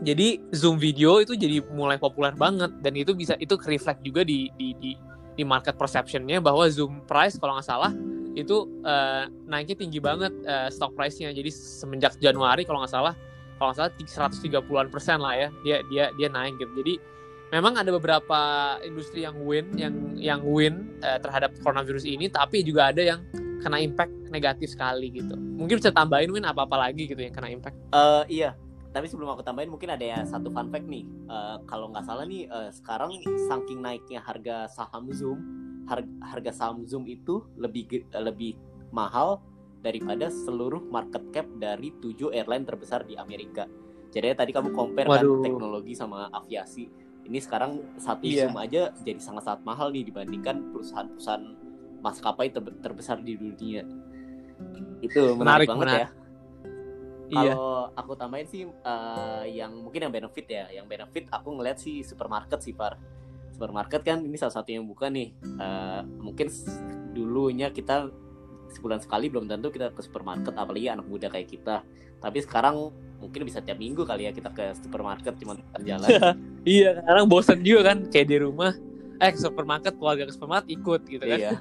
Jadi 0.00 0.40
zoom 0.56 0.80
video 0.80 1.20
itu 1.20 1.36
jadi 1.36 1.60
mulai 1.70 2.00
populer 2.00 2.32
banget 2.32 2.72
dan 2.80 2.92
itu 2.96 3.12
bisa 3.12 3.36
itu 3.36 3.54
reflect 3.68 4.00
juga 4.00 4.24
di 4.24 4.48
di 4.56 4.72
di, 4.80 4.90
di 5.36 5.42
market 5.44 5.76
perceptionnya 5.76 6.40
bahwa 6.40 6.64
zoom 6.72 7.04
price 7.04 7.36
kalau 7.36 7.60
nggak 7.60 7.68
salah 7.68 7.92
itu 8.38 8.66
uh, 8.86 9.26
naiknya 9.50 9.76
tinggi 9.78 9.98
banget 9.98 10.32
uh, 10.46 10.68
stock 10.70 10.94
price-nya. 10.94 11.34
Jadi 11.34 11.50
semenjak 11.50 12.14
Januari 12.22 12.62
kalau 12.62 12.82
nggak 12.82 12.92
salah, 12.92 13.14
kalau 13.58 13.74
nggak 13.74 13.90
salah 14.06 14.30
130-an 14.30 14.88
persen 14.88 15.18
lah 15.18 15.34
ya, 15.34 15.48
dia 15.66 15.76
dia 15.90 16.04
dia 16.14 16.28
naik 16.30 16.58
gitu. 16.58 16.72
Jadi 16.82 16.94
memang 17.50 17.74
ada 17.78 17.90
beberapa 17.90 18.40
industri 18.86 19.26
yang 19.26 19.36
win, 19.42 19.66
yang 19.74 19.94
yang 20.16 20.40
win 20.46 20.94
uh, 21.02 21.18
terhadap 21.18 21.54
coronavirus 21.62 22.06
ini, 22.06 22.30
tapi 22.30 22.62
juga 22.62 22.94
ada 22.94 23.02
yang 23.02 23.20
kena 23.60 23.82
impact 23.82 24.12
negatif 24.30 24.72
sekali 24.72 25.10
gitu. 25.12 25.34
Mungkin 25.36 25.82
bisa 25.82 25.92
tambahin 25.92 26.30
win 26.30 26.46
apa-apa 26.46 26.88
lagi 26.88 27.10
gitu 27.10 27.20
yang 27.20 27.34
kena 27.34 27.50
impact? 27.52 27.76
Uh, 27.92 28.24
iya, 28.30 28.56
tapi 28.90 29.06
sebelum 29.06 29.30
aku 29.34 29.46
tambahin 29.46 29.70
mungkin 29.70 29.94
ada 29.94 30.02
ya 30.02 30.18
satu 30.26 30.50
fun 30.50 30.66
fact 30.70 30.86
nih 30.90 31.06
uh, 31.30 31.62
kalau 31.70 31.94
nggak 31.94 32.02
salah 32.02 32.26
nih 32.26 32.50
uh, 32.50 32.74
sekarang 32.74 33.14
saking 33.46 33.78
naiknya 33.78 34.18
harga 34.18 34.66
saham 34.66 35.06
Zoom 35.14 35.38
harga, 35.88 36.10
harga 36.24 36.52
saham 36.52 36.84
Zoom 36.84 37.06
itu 37.08 37.46
lebih 37.56 38.08
lebih 38.12 38.56
mahal 38.90 39.40
daripada 39.80 40.28
seluruh 40.28 40.84
market 40.92 41.24
cap 41.32 41.46
dari 41.56 41.92
tujuh 42.00 42.32
airline 42.36 42.68
terbesar 42.68 43.04
di 43.08 43.16
Amerika. 43.16 43.64
Jadi 44.10 44.34
tadi 44.36 44.50
kamu 44.52 44.74
compare 44.74 45.08
kan 45.08 45.24
teknologi 45.40 45.94
sama 45.96 46.28
aviasi. 46.34 46.90
Ini 47.24 47.38
sekarang 47.38 47.96
satu 47.96 48.26
iya. 48.26 48.48
Zoom 48.48 48.58
aja 48.58 48.90
jadi 49.06 49.20
sangat-sangat 49.22 49.62
mahal 49.62 49.94
nih 49.94 50.04
dibandingkan 50.10 50.74
perusahaan-perusahaan 50.74 51.44
maskapai 52.02 52.50
ter 52.50 52.64
terbesar 52.82 53.22
di 53.22 53.38
dunia. 53.38 53.86
Itu 55.00 55.38
menarik, 55.38 55.68
menarik 55.68 55.68
banget 55.70 55.86
menarik. 55.86 56.00
ya. 56.02 56.08
Iya. 57.30 57.54
Kalau 57.54 57.94
aku 57.94 58.12
tambahin 58.18 58.48
sih 58.50 58.66
uh, 58.66 59.46
yang 59.46 59.70
mungkin 59.86 60.10
yang 60.10 60.12
benefit 60.12 60.46
ya, 60.50 60.66
yang 60.74 60.90
benefit 60.90 61.30
aku 61.30 61.54
ngeliat 61.54 61.78
sih 61.78 62.02
supermarket 62.02 62.58
sih 62.58 62.74
Par 62.74 62.98
supermarket 63.60 64.00
kan 64.00 64.24
ini 64.24 64.40
salah 64.40 64.56
satu 64.56 64.72
yang 64.72 64.88
buka 64.88 65.12
nih. 65.12 65.36
Uh, 65.60 66.00
mungkin 66.24 66.48
dulunya 67.12 67.68
kita 67.68 68.08
sebulan 68.72 69.04
sekali 69.04 69.28
belum 69.28 69.52
tentu 69.52 69.68
kita 69.68 69.92
ke 69.92 70.00
supermarket 70.00 70.56
apalagi 70.56 70.88
anak 70.88 71.04
muda 71.04 71.28
kayak 71.28 71.52
kita. 71.52 71.84
Tapi 72.24 72.40
sekarang 72.40 72.88
mungkin 73.20 73.44
bisa 73.44 73.60
tiap 73.60 73.76
minggu 73.76 74.08
kali 74.08 74.24
ya 74.24 74.32
kita 74.32 74.48
ke 74.56 74.72
supermarket 74.80 75.36
cuma 75.36 75.60
jalan. 75.84 76.08
Iya 76.64 77.04
sekarang 77.04 77.28
bosan 77.28 77.60
juga 77.60 77.92
kan 77.92 78.08
kayak 78.08 78.32
di 78.32 78.36
rumah. 78.40 78.72
Eh 79.20 79.28
ke 79.28 79.36
supermarket 79.36 80.00
keluarga 80.00 80.24
ke 80.24 80.32
supermarket 80.32 80.72
ikut 80.72 81.00
gitu 81.04 81.24
kan. 81.28 81.40
Iya. 81.40 81.54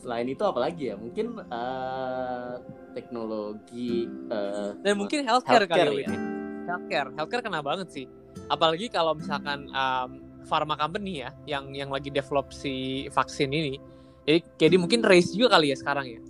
selain 0.00 0.32
itu 0.32 0.40
apalagi 0.40 0.88
ya 0.88 0.96
mungkin 0.96 1.36
uh, 1.52 2.56
teknologi 2.96 4.08
uh, 4.32 4.72
dan 4.80 4.96
mungkin 4.96 5.28
healthcare, 5.28 5.68
healthcare 5.68 5.92
kali 5.92 6.00
ya. 6.00 6.08
ini 6.08 6.18
healthcare 6.64 7.08
healthcare 7.20 7.42
kena 7.44 7.60
banget 7.60 7.92
sih 7.92 8.08
apalagi 8.50 8.90
kalau 8.90 9.14
misalkan 9.16 9.70
um, 9.70 10.22
pharma 10.50 10.74
company 10.74 11.22
ya 11.22 11.30
yang 11.46 11.70
yang 11.70 11.90
lagi 11.92 12.10
develop 12.10 12.50
si 12.50 13.06
vaksin 13.14 13.54
ini. 13.54 13.78
Jadi 14.26 14.40
jadi 14.58 14.76
mungkin 14.76 15.00
race 15.06 15.32
juga 15.32 15.58
kali 15.58 15.70
ya 15.70 15.76
sekarang 15.78 16.06
ya. 16.10 16.20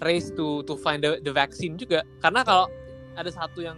Race 0.00 0.32
to 0.32 0.64
to 0.64 0.76
find 0.80 1.00
the, 1.00 1.20
the 1.24 1.32
vaccine 1.32 1.76
juga. 1.80 2.04
Karena 2.20 2.44
kalau 2.44 2.68
ada 3.16 3.28
satu 3.32 3.64
yang 3.64 3.76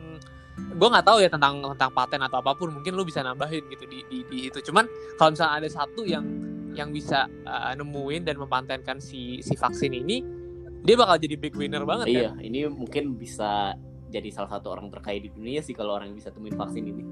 gue 0.52 0.88
nggak 0.88 1.06
tahu 1.06 1.18
ya 1.24 1.32
tentang 1.32 1.64
tentang 1.74 1.90
paten 1.96 2.20
atau 2.20 2.44
apa 2.44 2.52
pun 2.52 2.68
mungkin 2.76 2.92
lu 2.92 3.08
bisa 3.08 3.24
nambahin 3.24 3.64
gitu 3.72 3.84
di, 3.86 4.04
di, 4.10 4.18
di 4.26 4.38
itu. 4.50 4.58
Cuman 4.62 4.86
kalau 5.16 5.34
misalnya 5.34 5.54
ada 5.62 5.68
satu 5.70 6.02
yang 6.04 6.24
yang 6.72 6.90
bisa 6.90 7.28
uh, 7.44 7.72
nemuin 7.76 8.24
dan 8.24 8.36
mempatenkan 8.40 8.96
si 9.00 9.44
si 9.44 9.54
vaksin 9.56 9.92
ini 9.92 10.24
dia 10.82 10.96
bakal 10.98 11.20
jadi 11.20 11.36
big 11.38 11.54
winner 11.54 11.84
banget 11.86 12.06
iya 12.10 12.32
kan? 12.32 12.42
ini 12.42 12.66
mungkin 12.66 13.14
bisa 13.14 13.76
jadi 14.08 14.28
salah 14.34 14.56
satu 14.58 14.72
orang 14.72 14.88
terkaya 14.88 15.20
di 15.20 15.30
dunia 15.30 15.60
sih 15.60 15.76
kalau 15.76 15.96
orang 15.96 16.12
yang 16.12 16.18
bisa 16.18 16.32
temuin 16.34 16.56
vaksin 16.56 16.84
ini 16.84 17.04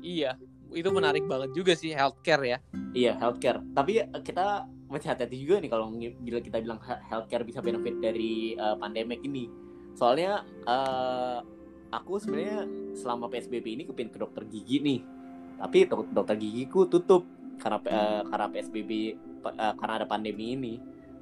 Iya, 0.00 0.36
itu 0.72 0.88
menarik 0.90 1.24
banget 1.26 1.50
juga 1.52 1.72
sih 1.76 1.92
healthcare 1.92 2.44
ya. 2.46 2.58
Iya, 2.96 3.12
healthcare. 3.20 3.60
Tapi 3.74 4.00
kita 4.24 4.64
masih 4.90 5.14
hati-hati 5.14 5.36
juga 5.38 5.62
nih 5.62 5.70
kalau 5.70 5.86
bila 5.94 6.42
kita 6.42 6.58
bilang 6.58 6.82
healthcare 6.82 7.46
bisa 7.46 7.62
benefit 7.62 8.02
dari 8.02 8.58
uh, 8.58 8.74
pandemik 8.74 9.22
ini. 9.22 9.46
Soalnya 9.94 10.42
uh, 10.66 11.38
aku 11.94 12.18
sebenarnya 12.18 12.66
selama 12.98 13.30
PSBB 13.30 13.66
ini 13.78 13.82
kepin 13.86 14.10
ke 14.10 14.18
dokter 14.18 14.42
gigi 14.46 14.82
nih. 14.82 15.00
Tapi 15.60 15.86
dokter 16.10 16.34
gigiku 16.40 16.88
tutup 16.88 17.26
karena 17.60 17.78
uh, 17.86 18.22
karena 18.26 18.46
PSBB 18.50 18.90
uh, 19.46 19.74
karena 19.78 19.94
ada 20.02 20.06
pandemi 20.08 20.56
ini. 20.56 20.74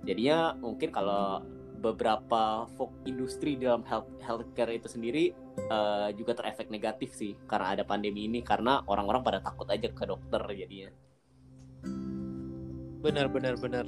Jadinya 0.06 0.54
mungkin 0.56 0.94
kalau 0.94 1.42
beberapa 1.78 2.66
folk 2.74 2.90
industri 3.06 3.54
dalam 3.54 3.86
health 3.86 4.10
healthcare 4.22 4.74
itu 4.74 4.90
sendiri 4.90 5.30
uh, 5.70 6.10
juga 6.14 6.34
terefek 6.34 6.68
negatif 6.68 7.14
sih 7.14 7.38
karena 7.46 7.78
ada 7.78 7.84
pandemi 7.86 8.26
ini 8.26 8.42
karena 8.42 8.82
orang-orang 8.90 9.22
pada 9.22 9.38
takut 9.38 9.66
aja 9.70 9.86
ke 9.86 10.04
dokter 10.04 10.42
jadinya. 10.54 10.90
Benar 12.98 13.30
benar 13.30 13.54
benar. 13.56 13.86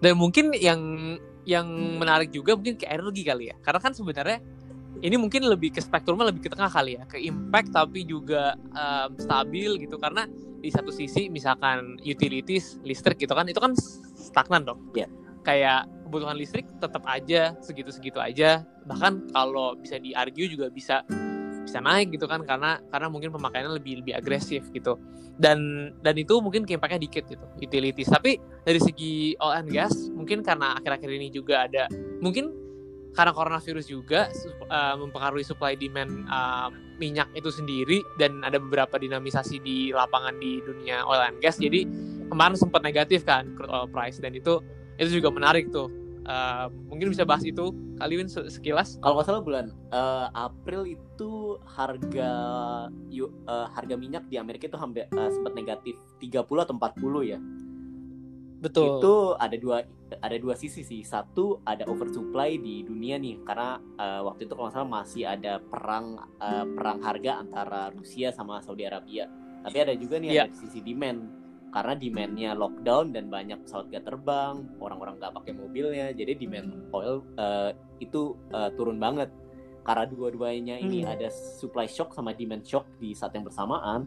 Dan 0.00 0.16
mungkin 0.16 0.56
yang 0.56 0.80
yang 1.44 1.68
menarik 2.00 2.32
juga 2.32 2.56
mungkin 2.56 2.80
ke 2.80 2.88
energi 2.88 3.22
kali 3.24 3.52
ya. 3.52 3.56
Karena 3.60 3.80
kan 3.80 3.92
sebenarnya 3.92 4.40
ini 5.04 5.16
mungkin 5.20 5.44
lebih 5.44 5.76
ke 5.76 5.80
spektrumnya 5.84 6.32
lebih 6.32 6.48
ke 6.48 6.50
tengah 6.52 6.72
kali 6.72 6.96
ya, 6.96 7.04
ke 7.04 7.20
impact 7.20 7.76
tapi 7.76 8.08
juga 8.08 8.56
um, 8.72 9.16
stabil 9.20 9.84
gitu 9.84 10.00
karena 10.00 10.24
di 10.60 10.68
satu 10.68 10.92
sisi 10.92 11.32
misalkan 11.32 11.96
utilities 12.04 12.76
listrik 12.84 13.16
gitu 13.20 13.32
kan 13.32 13.48
itu 13.48 13.60
kan 13.60 13.76
stagnan 14.16 14.64
dong. 14.64 14.80
Yeah 14.96 15.08
kayak 15.42 15.88
kebutuhan 16.10 16.34
listrik 16.34 16.66
tetap 16.82 17.06
aja 17.06 17.54
segitu-segitu 17.62 18.18
aja. 18.18 18.66
Bahkan 18.90 19.30
kalau 19.30 19.78
bisa 19.78 20.02
di 20.02 20.10
argue 20.10 20.50
juga 20.50 20.66
bisa 20.66 21.06
bisa 21.62 21.78
naik 21.78 22.18
gitu 22.18 22.26
kan 22.26 22.42
karena 22.42 22.82
karena 22.90 23.06
mungkin 23.06 23.30
pemakaiannya 23.30 23.78
lebih 23.78 24.02
lebih 24.02 24.18
agresif 24.18 24.66
gitu. 24.74 24.98
Dan 25.38 25.90
dan 26.02 26.18
itu 26.18 26.42
mungkin 26.42 26.66
impactnya 26.66 26.98
dikit 26.98 27.30
gitu 27.30 27.46
utilities. 27.62 28.10
Tapi 28.10 28.42
dari 28.66 28.82
segi 28.82 29.38
oil 29.38 29.62
and 29.62 29.70
gas 29.70 29.94
mungkin 30.10 30.42
karena 30.42 30.74
akhir-akhir 30.82 31.10
ini 31.14 31.30
juga 31.30 31.70
ada 31.70 31.86
mungkin 32.18 32.50
karena 33.14 33.34
coronavirus 33.34 33.86
juga 33.90 34.30
uh, 34.70 34.94
mempengaruhi 34.98 35.42
supply 35.42 35.74
demand 35.74 36.26
uh, 36.30 36.70
minyak 37.02 37.26
itu 37.34 37.50
sendiri 37.50 38.02
dan 38.20 38.42
ada 38.46 38.60
beberapa 38.60 39.00
dinamisasi 39.00 39.58
di 39.62 39.90
lapangan 39.90 40.38
di 40.38 40.62
dunia 40.62 41.02
oil 41.06 41.22
and 41.22 41.38
gas. 41.42 41.58
Jadi 41.58 41.86
kemarin 42.30 42.54
sempat 42.54 42.82
negatif 42.86 43.26
kan 43.26 43.50
crude 43.58 43.70
oil 43.70 43.88
price. 43.90 44.22
Dan 44.22 44.36
itu 44.38 44.62
itu 45.00 45.18
juga 45.18 45.32
menarik 45.32 45.72
tuh. 45.72 45.88
Uh, 46.20 46.68
mungkin 46.86 47.10
bisa 47.10 47.24
bahas 47.24 47.42
itu 47.42 47.72
kali 47.96 48.20
Win 48.20 48.28
sekilas. 48.28 49.00
Kalau 49.00 49.18
nggak 49.18 49.26
salah 49.26 49.42
bulan 49.42 49.72
uh, 49.90 50.28
April 50.36 50.84
itu 50.84 51.56
harga 51.64 52.32
uh, 52.92 53.66
harga 53.72 53.94
minyak 53.96 54.28
di 54.28 54.36
Amerika 54.36 54.68
itu 54.68 54.76
hampir 54.76 55.08
uh, 55.16 55.30
sempat 55.32 55.56
negatif 55.56 55.96
30 56.20 56.44
atau 56.44 56.74
40 56.76 57.32
ya. 57.34 57.40
Betul. 58.60 59.00
itu 59.00 59.14
ada 59.40 59.56
dua 59.56 59.76
ada 60.20 60.36
dua 60.36 60.54
sisi 60.54 60.84
sih. 60.84 61.00
Satu 61.00 61.64
ada 61.64 61.88
oversupply 61.88 62.60
di 62.60 62.84
dunia 62.84 63.16
nih 63.16 63.40
karena 63.48 63.80
uh, 63.96 64.20
waktu 64.28 64.44
itu 64.44 64.52
kalau 64.52 64.68
nggak 64.68 64.76
salah 64.76 64.90
masih 65.00 65.24
ada 65.24 65.56
perang 65.64 66.20
uh, 66.38 66.64
perang 66.76 67.00
harga 67.00 67.40
antara 67.40 67.88
Rusia 67.96 68.28
sama 68.36 68.60
Saudi 68.60 68.84
Arabia. 68.84 69.24
Tapi 69.64 69.76
ada 69.80 69.96
juga 69.96 70.20
nih 70.20 70.36
Iya. 70.36 70.44
ada 70.46 70.56
sisi 70.56 70.84
demand 70.84 71.39
karena 71.70 71.94
demandnya 71.94 72.50
lockdown 72.58 73.14
dan 73.14 73.30
banyak 73.30 73.62
pesawat 73.62 73.90
gak 73.94 74.04
terbang 74.06 74.66
orang-orang 74.82 75.22
nggak 75.22 75.32
pakai 75.38 75.52
mobilnya 75.54 76.10
jadi 76.10 76.34
demand 76.34 76.90
oil 76.90 77.22
uh, 77.38 77.70
itu 78.02 78.34
uh, 78.50 78.74
turun 78.74 78.98
banget 78.98 79.30
karena 79.86 80.04
dua-duanya 80.10 80.76
ini 80.76 81.06
Hmm. 81.06 81.14
ada 81.14 81.30
supply 81.32 81.88
shock 81.88 82.12
sama 82.12 82.36
demand 82.36 82.66
shock 82.66 82.84
di 83.00 83.14
saat 83.16 83.32
yang 83.32 83.46
bersamaan 83.46 84.04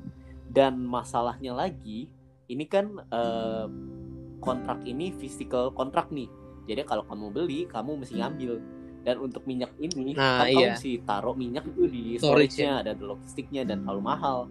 dan 0.52 0.78
masalahnya 0.78 1.56
lagi 1.56 2.12
ini 2.52 2.66
kan 2.68 3.00
uh, 3.10 3.66
kontrak 4.44 4.84
ini 4.84 5.16
physical 5.16 5.72
kontrak 5.72 6.12
nih. 6.12 6.28
Jadi 6.68 6.84
kalau 6.84 7.08
kamu 7.08 7.32
beli, 7.32 7.60
kamu 7.68 8.04
mesti 8.04 8.20
ngambil. 8.20 8.60
Dan 9.04 9.20
untuk 9.20 9.44
minyak 9.44 9.72
ini, 9.84 10.16
Nah, 10.16 10.48
kamu 10.48 10.60
iya. 10.64 10.68
mesti 10.76 10.92
taruh 11.04 11.36
minyak 11.36 11.68
itu 11.68 11.84
di 11.92 12.04
Storage, 12.16 12.56
storage-nya, 12.56 12.72
ada 12.88 12.92
logistiknya 12.96 13.68
dan 13.68 13.84
terlalu 13.84 14.04
mahal. 14.04 14.48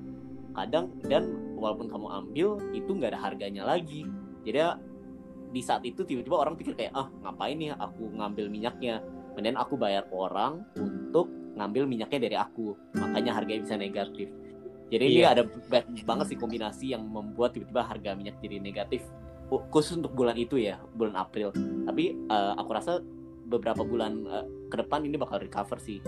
Kadang 0.52 0.92
dan 1.08 1.24
walaupun 1.62 1.86
kamu 1.86 2.06
ambil, 2.10 2.48
itu 2.74 2.90
nggak 2.90 3.14
ada 3.14 3.20
harganya 3.22 3.62
lagi. 3.62 4.02
Jadi 4.42 4.58
ya, 4.58 4.74
di 5.54 5.62
saat 5.62 5.86
itu 5.86 6.02
tiba-tiba 6.02 6.42
orang 6.42 6.58
pikir 6.58 6.74
kayak 6.74 6.90
ah 6.98 7.06
ngapain 7.22 7.54
nih 7.54 7.70
aku 7.78 8.10
ngambil 8.18 8.50
minyaknya. 8.50 8.98
Kemudian 9.32 9.54
aku 9.54 9.78
bayar 9.78 10.04
orang 10.10 10.66
untuk 10.74 11.30
ngambil 11.54 11.86
minyaknya 11.86 12.20
dari 12.20 12.36
aku. 12.36 12.74
Makanya 12.98 13.38
harganya 13.38 13.62
bisa 13.62 13.76
negatif. 13.78 14.28
Jadi 14.92 15.04
ini 15.08 15.20
Iya. 15.24 15.32
ada 15.38 15.42
bad 15.72 15.88
banget 16.04 16.26
sih 16.34 16.36
kombinasi 16.36 16.92
yang 16.92 17.06
membuat 17.08 17.56
tiba-tiba 17.56 17.80
harga 17.80 18.12
minyak 18.12 18.36
jadi 18.44 18.60
negatif 18.60 19.00
khusus 19.68 20.00
untuk 20.00 20.16
bulan 20.16 20.36
itu 20.40 20.56
ya 20.56 20.80
bulan 20.96 21.12
April 21.18 21.52
tapi 21.84 22.16
eh, 22.16 22.52
aku 22.56 22.70
rasa 22.72 23.04
beberapa 23.44 23.84
bulan 23.84 24.24
eh, 24.24 24.44
ke 24.72 24.80
depan 24.80 25.04
ini 25.04 25.20
bakal 25.20 25.44
recover 25.44 25.76
sih 25.76 26.00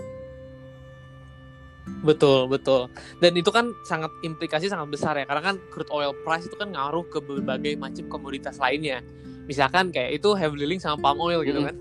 Betul, 2.01 2.49
betul. 2.49 2.89
Dan 3.21 3.37
itu 3.37 3.49
kan 3.53 3.69
sangat 3.85 4.09
implikasi 4.25 4.69
sangat 4.69 4.89
besar 4.89 5.13
ya, 5.17 5.25
karena 5.29 5.53
kan 5.53 5.55
crude 5.69 5.89
oil 5.93 6.13
price 6.25 6.49
itu 6.49 6.57
kan 6.57 6.73
ngaruh 6.73 7.05
ke 7.09 7.21
berbagai 7.21 7.77
macam 7.77 8.05
komoditas 8.09 8.57
lainnya. 8.57 9.05
Misalkan 9.45 9.93
kayak 9.93 10.17
itu 10.17 10.33
heavily 10.33 10.65
link 10.65 10.81
sama 10.81 10.97
palm 10.97 11.21
oil 11.21 11.45
gitu 11.45 11.61
Mm. 11.61 11.67
kan. 11.69 11.75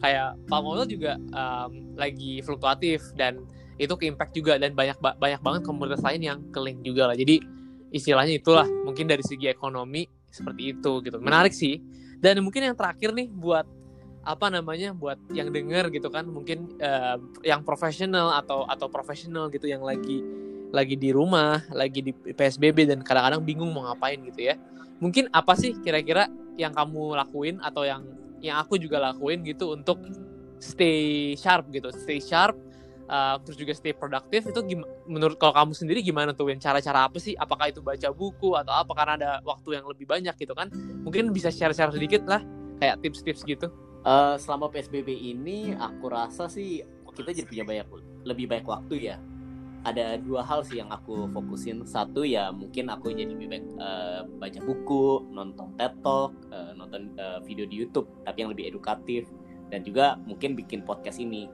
Kayak 0.00 0.28
palm 0.46 0.64
oil 0.70 0.86
juga 0.86 1.18
um, 1.34 1.94
lagi 1.98 2.38
fluktuatif 2.46 3.02
dan 3.18 3.42
itu 3.80 3.90
ke 3.98 4.06
impact 4.06 4.32
juga 4.36 4.54
dan 4.60 4.76
banyak 4.76 4.96
ba- 5.02 5.18
banyak 5.18 5.40
banget 5.42 5.60
komoditas 5.66 6.02
lain 6.06 6.22
yang 6.22 6.38
ke 6.54 6.58
link 6.62 6.86
juga 6.86 7.10
lah. 7.10 7.16
Jadi 7.18 7.42
istilahnya 7.90 8.38
itulah 8.38 8.66
mungkin 8.86 9.10
dari 9.10 9.26
segi 9.26 9.50
ekonomi 9.50 10.06
seperti 10.30 10.78
itu 10.78 11.02
gitu. 11.02 11.18
Menarik 11.18 11.50
sih. 11.50 11.82
Dan 12.20 12.44
mungkin 12.46 12.70
yang 12.70 12.76
terakhir 12.76 13.10
nih 13.16 13.26
buat 13.32 13.66
apa 14.20 14.52
namanya 14.52 14.92
buat 14.92 15.16
yang 15.32 15.48
denger 15.48 15.88
gitu 15.96 16.12
kan 16.12 16.28
mungkin 16.28 16.68
eh, 16.76 17.16
yang 17.40 17.64
profesional 17.64 18.36
atau 18.36 18.68
atau 18.68 18.92
profesional 18.92 19.48
gitu 19.48 19.64
yang 19.64 19.80
lagi 19.80 20.20
lagi 20.70 20.94
di 20.94 21.10
rumah 21.10 21.64
lagi 21.72 22.04
di 22.04 22.12
PSBB 22.12 22.86
dan 22.86 23.00
kadang-kadang 23.02 23.42
bingung 23.42 23.72
mau 23.74 23.88
ngapain 23.90 24.20
gitu 24.22 24.52
ya. 24.52 24.54
Mungkin 25.02 25.32
apa 25.32 25.56
sih 25.56 25.74
kira-kira 25.80 26.28
yang 26.54 26.76
kamu 26.76 27.16
lakuin 27.16 27.56
atau 27.64 27.82
yang 27.82 28.04
yang 28.44 28.60
aku 28.60 28.76
juga 28.76 29.00
lakuin 29.00 29.40
gitu 29.42 29.72
untuk 29.74 30.00
stay 30.60 31.32
sharp 31.40 31.72
gitu 31.72 31.88
stay 31.90 32.20
sharp 32.20 32.54
eh, 33.08 33.34
terus 33.42 33.56
juga 33.56 33.72
stay 33.72 33.96
produktif 33.96 34.46
itu 34.46 34.60
gim- 34.68 34.88
menurut 35.08 35.40
kalau 35.40 35.56
kamu 35.56 35.72
sendiri 35.72 36.04
gimana 36.04 36.36
tuh? 36.36 36.52
Win? 36.52 36.60
cara-cara 36.60 37.08
apa 37.08 37.16
sih? 37.16 37.32
Apakah 37.34 37.72
itu 37.72 37.80
baca 37.80 38.12
buku 38.12 38.52
atau 38.52 38.70
apa? 38.76 38.92
Karena 38.92 39.12
ada 39.16 39.30
waktu 39.42 39.80
yang 39.80 39.88
lebih 39.88 40.04
banyak 40.04 40.36
gitu 40.36 40.52
kan. 40.52 40.68
Mungkin 41.02 41.32
bisa 41.32 41.48
share-share 41.48 41.90
sedikit 41.90 42.28
lah 42.28 42.44
kayak 42.78 43.00
tips-tips 43.02 43.42
gitu 43.48 43.68
Eh, 44.00 44.36
selama 44.40 44.72
PSBB 44.72 45.12
ini 45.12 45.76
aku 45.76 46.08
rasa 46.08 46.48
sih 46.48 46.80
kita 47.12 47.36
jadi 47.36 47.44
punya 47.44 47.64
banyak 47.68 47.86
lebih 48.24 48.46
banyak 48.48 48.64
waktu 48.66 48.94
ya. 49.12 49.16
Ada 49.84 50.20
dua 50.20 50.40
hal 50.44 50.64
sih 50.64 50.80
yang 50.80 50.88
aku 50.88 51.28
fokusin. 51.28 51.84
Satu 51.84 52.24
ya 52.24 52.48
mungkin 52.48 52.88
aku 52.88 53.12
jadi 53.12 53.28
lebih 53.28 53.48
baik 53.52 53.66
eh, 53.76 54.20
baca 54.40 54.60
buku 54.64 55.28
nonton 55.28 55.76
TED 55.76 56.00
Talk 56.00 56.32
eh, 56.48 56.72
nonton 56.76 57.12
eh, 57.16 57.40
video 57.44 57.68
di 57.68 57.76
YouTube 57.76 58.08
tapi 58.24 58.40
yang 58.40 58.50
lebih 58.56 58.72
edukatif. 58.72 59.28
Dan 59.68 59.84
juga 59.84 60.16
mungkin 60.24 60.56
bikin 60.56 60.80
podcast 60.88 61.20
ini. 61.20 61.44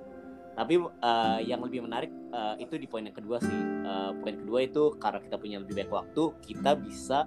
Tapi 0.54 0.78
eh, 0.78 1.38
yang 1.50 1.66
lebih 1.66 1.82
menarik 1.82 2.14
eh, 2.30 2.62
itu 2.62 2.78
di 2.78 2.86
poin 2.86 3.02
yang 3.02 3.14
kedua 3.14 3.42
sih. 3.42 3.58
Eh, 3.82 4.10
poin 4.22 4.38
kedua 4.38 4.62
itu 4.62 4.94
karena 5.02 5.18
kita 5.18 5.34
punya 5.34 5.58
lebih 5.58 5.82
banyak 5.82 5.90
waktu 5.90 6.22
kita 6.46 6.78
bisa 6.78 7.26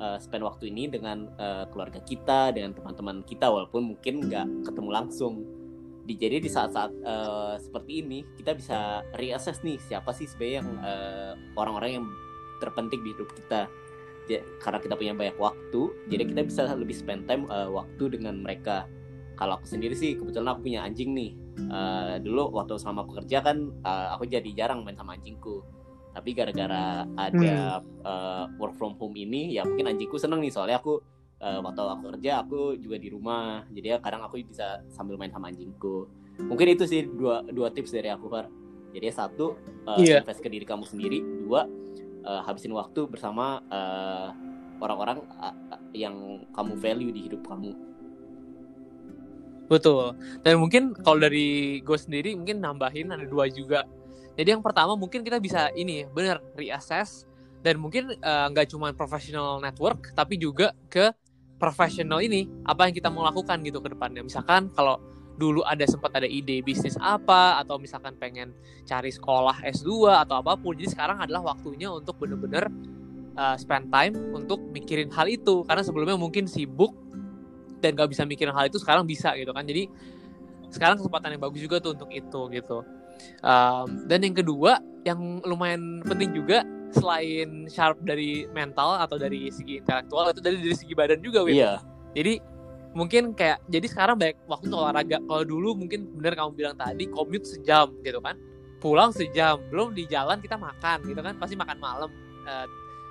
eh, 0.00 0.18
spend 0.20 0.44
waktu 0.44 0.68
ini 0.70 0.88
dengan 0.90 1.28
eh, 1.36 1.64
keluarga 1.72 2.00
kita 2.02 2.52
dengan 2.52 2.72
teman-teman 2.76 3.24
kita 3.24 3.48
walaupun 3.48 3.94
mungkin 3.94 4.26
nggak 4.28 4.68
ketemu 4.68 4.90
langsung. 4.92 5.34
Di 6.06 6.14
jadi 6.14 6.38
di 6.38 6.46
saat-saat 6.46 6.92
eh, 6.92 7.54
seperti 7.58 7.92
ini 8.04 8.22
kita 8.38 8.54
bisa 8.54 9.02
reassess 9.18 9.60
nih 9.66 9.80
siapa 9.82 10.14
sih 10.14 10.28
sebenarnya 10.30 10.56
yang 10.62 10.68
eh, 10.82 11.32
orang-orang 11.58 11.90
yang 12.02 12.06
terpenting 12.62 13.02
di 13.02 13.10
hidup 13.12 13.30
kita. 13.34 13.68
Ja- 14.26 14.42
karena 14.58 14.82
kita 14.82 14.98
punya 14.98 15.14
banyak 15.14 15.38
waktu 15.38 15.82
jadi 16.10 16.26
kita 16.26 16.40
bisa 16.50 16.62
lebih 16.74 16.96
spend 16.98 17.26
time 17.30 17.46
eh, 17.50 17.68
waktu 17.70 18.04
dengan 18.10 18.42
mereka. 18.42 18.86
Kalau 19.36 19.60
aku 19.60 19.68
sendiri 19.68 19.92
sih 19.92 20.16
kebetulan 20.16 20.56
aku 20.56 20.64
punya 20.64 20.80
anjing 20.86 21.12
nih. 21.12 21.30
Eh, 21.56 22.14
dulu 22.24 22.52
waktu 22.56 22.76
selama 22.80 23.04
aku 23.04 23.20
kerja 23.24 23.42
kan 23.42 23.70
eh, 23.84 24.08
aku 24.14 24.24
jadi 24.30 24.50
jarang 24.54 24.86
main 24.86 24.96
sama 24.96 25.14
anjingku 25.18 25.75
tapi 26.16 26.32
gara-gara 26.32 27.04
ada 27.20 27.84
eh, 27.84 28.44
work 28.56 28.80
from 28.80 28.96
home 28.96 29.12
ini 29.20 29.60
ya 29.60 29.68
mungkin 29.68 29.92
anjingku 29.92 30.16
seneng 30.16 30.40
nih. 30.40 30.48
Soalnya 30.48 30.80
aku 30.80 31.04
eh, 31.44 31.60
waktu 31.60 31.80
aku 31.84 32.04
kerja 32.16 32.40
aku 32.40 32.60
juga 32.80 32.96
di 32.96 33.12
rumah. 33.12 33.68
Jadi 33.68 33.86
ya 33.92 34.00
kadang 34.00 34.24
aku 34.24 34.40
bisa 34.40 34.80
sambil 34.88 35.20
main 35.20 35.28
sama 35.28 35.52
anjingku. 35.52 36.08
Mungkin 36.40 36.72
itu 36.72 36.88
sih 36.88 37.04
dua 37.04 37.44
dua 37.52 37.68
tips 37.68 37.92
dari 37.92 38.08
aku 38.08 38.32
Far. 38.32 38.48
Jadi 38.96 39.12
satu 39.12 39.60
eh, 39.92 40.08
Iya. 40.08 40.24
invest 40.24 40.40
ke 40.40 40.48
diri 40.48 40.64
kamu 40.64 40.88
sendiri. 40.88 41.20
Dua 41.44 41.68
eh, 42.24 42.40
habisin 42.48 42.72
waktu 42.72 43.04
bersama 43.12 43.60
eh, 43.68 44.28
orang-orang 44.80 45.20
eh, 45.20 45.54
yang 46.00 46.48
kamu 46.56 46.80
value 46.80 47.12
di 47.12 47.28
hidup 47.28 47.44
kamu. 47.44 47.76
Betul. 49.68 50.14
Dan 50.46 50.62
mungkin 50.62 50.94
kalau 51.02 51.18
dari 51.20 51.80
gue 51.82 51.98
sendiri 51.98 52.38
mungkin 52.38 52.62
nambahin 52.62 53.12
ada 53.12 53.26
dua 53.28 53.50
juga. 53.52 53.84
Jadi 54.36 54.48
yang 54.52 54.60
pertama 54.60 54.92
mungkin 54.94 55.24
kita 55.24 55.40
bisa 55.40 55.72
ini 55.72 56.04
bener 56.12 56.44
reassess. 56.54 57.24
Dan 57.64 57.82
mungkin 57.82 58.14
eh, 58.14 58.46
nggak 58.52 58.70
cuma 58.70 58.92
professional 58.92 59.58
network 59.58 60.12
tapi 60.12 60.36
juga 60.36 60.76
ke 60.92 61.10
professional 61.56 62.20
ini. 62.20 62.46
Apa 62.68 62.86
yang 62.86 62.94
kita 62.94 63.08
mau 63.08 63.24
lakukan 63.24 63.58
gitu 63.64 63.80
ke 63.80 63.96
depannya. 63.96 64.22
Misalkan 64.22 64.68
kalau 64.76 65.00
dulu 65.36 65.64
ada 65.64 65.84
sempat 65.88 66.12
ada 66.16 66.28
ide 66.28 66.64
bisnis 66.64 66.96
apa 66.96 67.60
atau 67.60 67.76
misalkan 67.76 68.16
pengen 68.16 68.56
cari 68.88 69.12
sekolah 69.12 69.64
S2 69.64 70.12
atau 70.22 70.38
apa 70.44 70.54
pun. 70.60 70.76
Jadi 70.76 70.92
sekarang 70.92 71.18
adalah 71.18 71.56
waktunya 71.56 71.88
untuk 71.88 72.20
bener-bener 72.20 72.68
eh, 73.34 73.56
spend 73.56 73.88
time 73.88 74.14
untuk 74.36 74.60
mikirin 74.70 75.08
hal 75.10 75.26
itu. 75.26 75.64
Karena 75.64 75.80
sebelumnya 75.80 76.20
mungkin 76.20 76.44
sibuk 76.44 76.92
dan 77.80 77.96
gak 77.96 78.12
bisa 78.12 78.28
mikirin 78.28 78.52
hal 78.52 78.68
itu 78.68 78.76
sekarang 78.76 79.08
bisa 79.08 79.32
gitu 79.34 79.50
kan. 79.56 79.64
Jadi 79.64 79.88
sekarang 80.70 81.00
kesempatan 81.00 81.34
yang 81.34 81.42
bagus 81.42 81.60
juga 81.64 81.80
tuh 81.80 81.96
untuk 81.96 82.12
itu 82.12 82.40
gitu 82.52 82.84
Um, 83.44 84.08
dan 84.10 84.22
yang 84.24 84.34
kedua 84.34 84.80
yang 85.06 85.38
lumayan 85.46 86.02
penting 86.02 86.34
juga 86.34 86.66
selain 86.90 87.68
sharp 87.70 88.00
dari 88.02 88.48
mental 88.50 88.98
atau 88.98 89.20
dari 89.20 89.52
segi 89.52 89.82
intelektual 89.82 90.32
itu 90.32 90.40
dari 90.42 90.58
dari 90.58 90.76
segi 90.76 90.94
badan 90.96 91.20
juga 91.22 91.44
Win. 91.44 91.58
iya. 91.58 91.78
Jadi 92.16 92.40
mungkin 92.96 93.36
kayak 93.36 93.60
jadi 93.68 93.86
sekarang 93.86 94.16
banyak 94.16 94.36
waktu 94.48 94.64
untuk 94.72 94.80
olahraga. 94.80 95.18
Kalau 95.20 95.44
dulu 95.44 95.76
mungkin 95.76 96.08
bener 96.16 96.32
kamu 96.32 96.50
bilang 96.56 96.76
tadi 96.80 97.04
commute 97.12 97.44
sejam 97.44 97.92
gitu 98.00 98.18
kan. 98.24 98.40
Pulang 98.80 99.12
sejam 99.12 99.60
belum 99.68 99.92
di 99.92 100.08
jalan 100.08 100.40
kita 100.40 100.56
makan 100.56 101.04
gitu 101.04 101.20
kan. 101.20 101.34
Pasti 101.36 101.54
makan 101.54 101.78
malam. 101.78 102.10
Eh, 102.46 102.66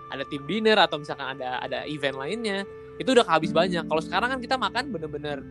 ada 0.06 0.24
tim 0.30 0.46
dinner 0.46 0.78
atau 0.78 1.02
misalkan 1.02 1.38
ada 1.38 1.62
ada 1.62 1.86
event 1.90 2.18
lainnya 2.18 2.62
itu 2.98 3.10
udah 3.12 3.26
habis 3.28 3.52
banyak. 3.52 3.84
Kalau 3.86 4.02
sekarang 4.02 4.30
kan 4.34 4.40
kita 4.42 4.56
makan 4.56 4.94
bener-bener 4.94 5.44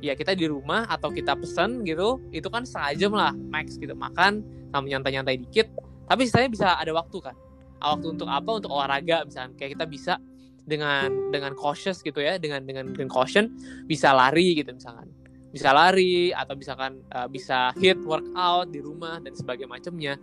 ya 0.00 0.16
kita 0.16 0.32
di 0.32 0.48
rumah 0.48 0.88
atau 0.88 1.12
kita 1.12 1.36
pesen 1.36 1.84
gitu 1.84 2.20
itu 2.32 2.48
kan 2.48 2.64
setengah 2.64 2.92
jam 2.96 3.12
lah 3.12 3.32
max 3.36 3.76
gitu. 3.76 3.92
Makan 3.92 4.44
sama 4.72 4.86
nyantai-nyantai 4.88 5.36
dikit 5.40 5.68
tapi 6.10 6.26
saya 6.26 6.50
bisa 6.50 6.74
ada 6.74 6.90
waktu 6.90 7.22
kan. 7.22 7.36
Ah, 7.80 7.96
waktu 7.96 8.18
untuk 8.18 8.28
apa? 8.28 8.50
Untuk 8.58 8.70
olahraga 8.74 9.22
misalkan 9.24 9.54
kayak 9.54 9.78
kita 9.78 9.86
bisa 9.86 10.14
dengan 10.66 11.30
dengan 11.32 11.56
cautious 11.56 12.04
gitu 12.04 12.20
ya 12.20 12.36
dengan 12.36 12.66
dengan 12.66 12.92
dengan 12.92 13.08
caution 13.08 13.54
bisa 13.86 14.10
lari 14.10 14.58
gitu 14.58 14.74
misalkan. 14.74 15.06
Bisa 15.50 15.74
lari 15.74 16.30
atau 16.30 16.54
misalkan 16.54 17.02
uh, 17.10 17.26
bisa 17.26 17.74
hit 17.78 17.98
workout 18.02 18.70
di 18.70 18.78
rumah 18.82 19.18
dan 19.22 19.34
sebagainya 19.34 19.70
macamnya. 19.70 20.14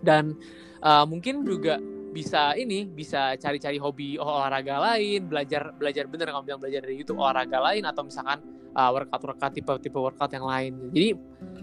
Dan 0.00 0.36
uh, 0.84 1.04
mungkin 1.04 1.44
juga 1.44 1.76
bisa 2.16 2.56
ini 2.56 2.88
bisa 2.88 3.36
cari-cari 3.36 3.76
hobi 3.76 4.16
olahraga 4.16 4.80
lain 4.80 5.28
belajar 5.28 5.68
belajar 5.76 6.08
bener 6.08 6.32
kamu 6.32 6.44
bilang 6.48 6.60
belajar 6.64 6.80
dari 6.88 6.96
YouTube 6.96 7.20
olahraga 7.20 7.60
lain 7.60 7.84
atau 7.84 8.08
misalkan 8.08 8.40
uh, 8.76 8.90
workout 8.92 9.22
workout 9.24 9.52
tipe 9.56 9.72
tipe 9.80 9.96
workout 9.96 10.30
yang 10.36 10.44
lain. 10.44 10.72
Jadi 10.92 11.16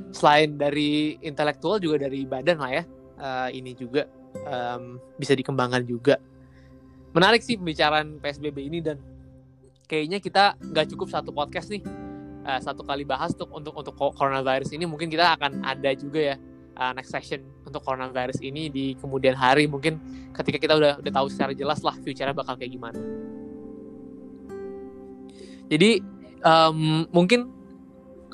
selain 0.10 0.58
dari 0.58 1.16
intelektual 1.22 1.78
juga 1.78 2.10
dari 2.10 2.26
badan 2.26 2.58
lah 2.58 2.72
ya 2.74 2.84
uh, 3.22 3.50
ini 3.54 3.78
juga 3.78 4.10
um, 4.44 4.98
bisa 5.22 5.38
dikembangkan 5.38 5.86
juga. 5.86 6.18
Menarik 7.14 7.46
sih 7.46 7.62
pembicaraan 7.62 8.18
PSBB 8.18 8.58
ini 8.66 8.82
dan 8.82 8.98
kayaknya 9.86 10.18
kita 10.18 10.58
nggak 10.58 10.90
cukup 10.90 11.08
satu 11.14 11.30
podcast 11.30 11.70
nih 11.70 11.86
uh, 12.50 12.58
satu 12.58 12.82
kali 12.82 13.06
bahas 13.06 13.38
untuk 13.38 13.54
untuk 13.54 13.74
untuk 13.78 13.96
coronavirus 13.96 14.74
ini. 14.74 14.90
Mungkin 14.90 15.14
kita 15.14 15.38
akan 15.38 15.62
ada 15.62 15.94
juga 15.94 16.34
ya 16.34 16.36
uh, 16.82 16.92
next 16.98 17.14
session 17.14 17.46
untuk 17.64 17.86
coronavirus 17.86 18.42
ini 18.42 18.74
di 18.74 18.86
kemudian 18.98 19.38
hari. 19.38 19.70
Mungkin 19.70 20.02
ketika 20.34 20.58
kita 20.58 20.74
udah 20.74 20.92
udah 21.06 21.12
tahu 21.14 21.28
secara 21.30 21.54
jelas 21.54 21.86
lah 21.86 21.94
future-nya 22.02 22.34
bakal 22.34 22.58
kayak 22.58 22.74
gimana. 22.74 22.98
Jadi 25.70 26.02
um, 26.44 27.08
mungkin 27.10 27.50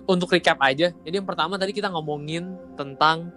untuk 0.10 0.34
recap 0.34 0.58
aja. 0.66 0.90
Jadi 0.92 1.16
yang 1.22 1.30
pertama 1.30 1.56
tadi 1.56 1.72
kita 1.72 1.94
ngomongin 1.94 2.58
tentang 2.74 3.30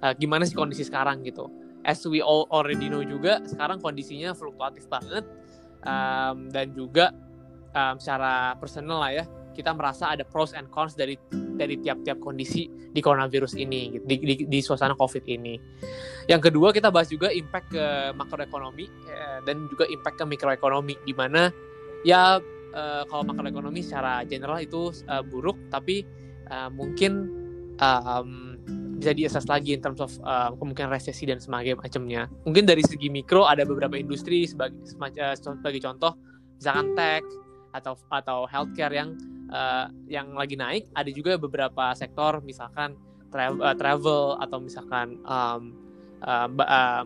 uh, 0.00 0.14
gimana 0.14 0.46
sih 0.46 0.54
kondisi 0.54 0.86
sekarang 0.86 1.26
gitu. 1.26 1.50
As 1.82 2.00
we 2.06 2.22
all 2.22 2.46
already 2.54 2.86
know 2.86 3.02
juga 3.02 3.42
sekarang 3.44 3.82
kondisinya 3.82 4.36
fluktuatif 4.36 4.86
banget 4.86 5.26
um, 5.82 6.46
dan 6.52 6.70
juga 6.76 7.10
um, 7.74 7.96
secara 7.98 8.54
personal 8.60 9.00
lah 9.02 9.12
ya 9.12 9.24
kita 9.50 9.74
merasa 9.74 10.14
ada 10.14 10.22
pros 10.22 10.54
and 10.54 10.70
cons 10.70 10.94
dari 10.94 11.18
dari 11.34 11.76
tiap-tiap 11.76 12.22
kondisi 12.22 12.70
di 12.70 13.00
coronavirus 13.04 13.58
ini 13.60 13.98
gitu, 13.98 14.04
di, 14.06 14.16
di, 14.22 14.34
di 14.48 14.58
suasana 14.62 14.96
covid 14.96 15.26
ini. 15.26 15.58
Yang 16.30 16.48
kedua 16.48 16.70
kita 16.70 16.88
bahas 16.88 17.10
juga 17.10 17.28
impact 17.28 17.74
ke 17.74 17.84
makroekonomi 18.16 18.86
eh, 18.88 19.38
dan 19.44 19.66
juga 19.68 19.84
impact 19.90 20.16
ke 20.22 20.24
mikroekonomi 20.24 20.94
di 21.04 21.12
mana 21.12 21.50
ya 22.06 22.40
uh, 22.74 23.02
kalau 23.08 23.22
makroekonomi 23.26 23.80
secara 23.82 24.22
general 24.26 24.58
itu 24.62 24.94
uh, 25.08 25.22
buruk 25.24 25.56
tapi 25.70 26.06
uh, 26.50 26.68
mungkin 26.70 27.30
um, 27.80 28.58
bisa 29.00 29.16
diakses 29.16 29.48
lagi 29.48 29.72
in 29.72 29.80
terms 29.80 29.98
of 30.04 30.12
uh, 30.28 30.52
kemungkinan 30.60 30.92
resesi 30.92 31.24
dan 31.24 31.40
sebagainya 31.40 31.80
macamnya. 31.80 32.22
Mungkin 32.44 32.68
dari 32.68 32.84
segi 32.84 33.08
mikro 33.08 33.48
ada 33.48 33.64
beberapa 33.64 33.96
industri 33.96 34.44
sebagai 34.44 34.76
sebagai 34.84 35.80
contoh 35.80 36.12
misalkan 36.60 36.92
tech 36.92 37.24
atau 37.72 37.96
atau 38.12 38.44
healthcare 38.44 38.92
yang 38.92 39.16
uh, 39.48 39.88
yang 40.04 40.36
lagi 40.36 40.60
naik. 40.60 40.92
Ada 40.92 41.08
juga 41.16 41.40
beberapa 41.40 41.96
sektor 41.96 42.44
misalkan 42.44 42.92
travel, 43.32 43.64
uh, 43.64 43.72
travel 43.72 44.22
atau 44.36 44.58
misalkan 44.60 45.16
um, 45.24 45.72
uh, 46.20 46.48
uh, 46.60 47.02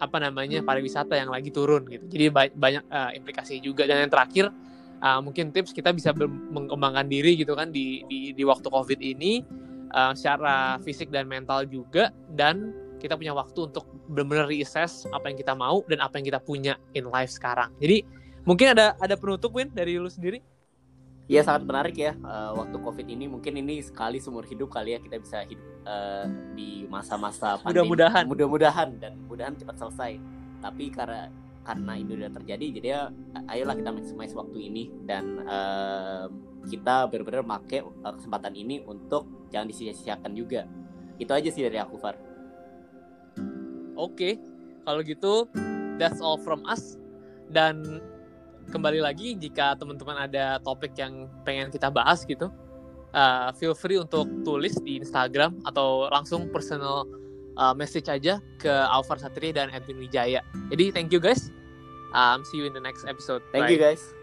apa 0.00 0.16
namanya 0.16 0.60
pariwisata 0.60 1.16
yang 1.16 1.32
lagi 1.32 1.48
turun 1.48 1.88
gitu. 1.88 2.04
Jadi 2.04 2.24
banyak 2.52 2.84
uh, 2.92 3.16
implikasi 3.16 3.64
juga. 3.64 3.88
Dan 3.88 4.04
yang 4.04 4.12
terakhir 4.12 4.52
uh, 5.02 5.20
mungkin 5.20 5.50
tips 5.50 5.72
kita 5.74 5.90
bisa 5.92 6.14
mengembangkan 6.16 7.08
diri 7.08 7.36
gitu 7.36 7.56
kan 7.56 7.72
di 7.72 8.04
di, 8.06 8.32
di 8.32 8.42
waktu 8.44 8.68
covid 8.68 9.00
ini 9.00 9.44
uh, 9.92 10.12
secara 10.14 10.78
fisik 10.84 11.10
dan 11.10 11.26
mental 11.26 11.66
juga 11.66 12.14
dan 12.32 12.72
kita 13.00 13.16
punya 13.16 13.32
waktu 13.32 13.72
untuk 13.72 13.88
benar-benar 14.12 14.46
reassess 14.46 15.08
apa 15.10 15.32
yang 15.32 15.38
kita 15.40 15.56
mau 15.56 15.80
dan 15.88 16.04
apa 16.04 16.20
yang 16.20 16.26
kita 16.28 16.40
punya 16.40 16.76
in 16.92 17.08
life 17.08 17.32
sekarang 17.32 17.72
jadi 17.80 18.04
mungkin 18.44 18.76
ada 18.76 18.96
ada 19.00 19.16
penutup 19.16 19.52
Win 19.56 19.72
dari 19.72 19.96
lu 19.96 20.08
sendiri 20.08 20.40
Iya 21.30 21.46
sangat 21.46 21.62
menarik 21.62 21.94
ya 21.94 22.18
uh, 22.26 22.58
waktu 22.58 22.74
COVID 22.74 23.06
ini 23.06 23.30
mungkin 23.30 23.54
ini 23.54 23.78
sekali 23.86 24.18
seumur 24.18 24.42
hidup 24.50 24.66
kali 24.66 24.98
ya 24.98 25.00
kita 25.00 25.22
bisa 25.22 25.46
hidup 25.46 25.62
uh, 25.86 26.26
di 26.58 26.90
masa-masa 26.90 27.54
Mudah-mudahan. 27.62 28.26
Mudah-mudahan 28.26 28.98
dan 28.98 29.14
mudahan 29.30 29.54
cepat 29.54 29.78
selesai. 29.78 30.18
Tapi 30.58 30.90
karena 30.90 31.30
karena 31.60 31.92
ini 31.96 32.10
udah 32.16 32.30
terjadi 32.32 32.66
jadi 32.80 32.88
ya 32.88 33.02
ayolah 33.52 33.76
kita 33.76 33.90
maximize 33.92 34.32
waktu 34.32 34.58
ini 34.72 34.88
dan 35.04 35.44
uh, 35.44 36.26
kita 36.66 37.08
benar-benar 37.12 37.44
make 37.44 37.84
uh, 37.84 38.14
kesempatan 38.16 38.56
ini 38.56 38.80
untuk 38.84 39.28
jangan 39.52 39.68
disia-siakan 39.68 40.32
juga 40.32 40.64
itu 41.20 41.30
aja 41.30 41.48
sih 41.52 41.62
dari 41.64 41.76
aku 41.76 42.00
Far 42.00 42.16
oke 43.96 44.16
okay. 44.16 44.40
kalau 44.88 45.04
gitu 45.04 45.44
that's 46.00 46.24
all 46.24 46.40
from 46.40 46.64
us 46.64 46.96
dan 47.52 48.00
kembali 48.72 49.04
lagi 49.04 49.36
jika 49.36 49.76
teman-teman 49.76 50.30
ada 50.30 50.56
topik 50.64 50.96
yang 50.96 51.28
pengen 51.44 51.68
kita 51.68 51.92
bahas 51.92 52.24
gitu 52.24 52.48
uh, 53.12 53.52
feel 53.58 53.76
free 53.76 54.00
untuk 54.00 54.26
tulis 54.46 54.74
di 54.80 55.02
Instagram 55.02 55.60
atau 55.66 56.08
langsung 56.08 56.48
personal 56.48 57.04
uh, 57.60 57.76
message 57.76 58.08
aja 58.08 58.40
ke 58.56 58.72
Alvar 58.72 59.20
Satria 59.20 59.52
dan 59.52 59.68
Edwin 59.68 60.00
Wijaya. 60.00 60.40
Jadi 60.72 60.88
thank 60.96 61.12
you 61.12 61.20
guys. 61.20 61.52
Um, 62.16 62.42
see 62.42 62.58
you 62.58 62.66
in 62.66 62.74
the 62.74 62.82
next 62.82 63.04
episode. 63.04 63.44
Thank 63.52 63.68
Bye. 63.68 63.76
you 63.76 63.78
guys. 63.78 64.19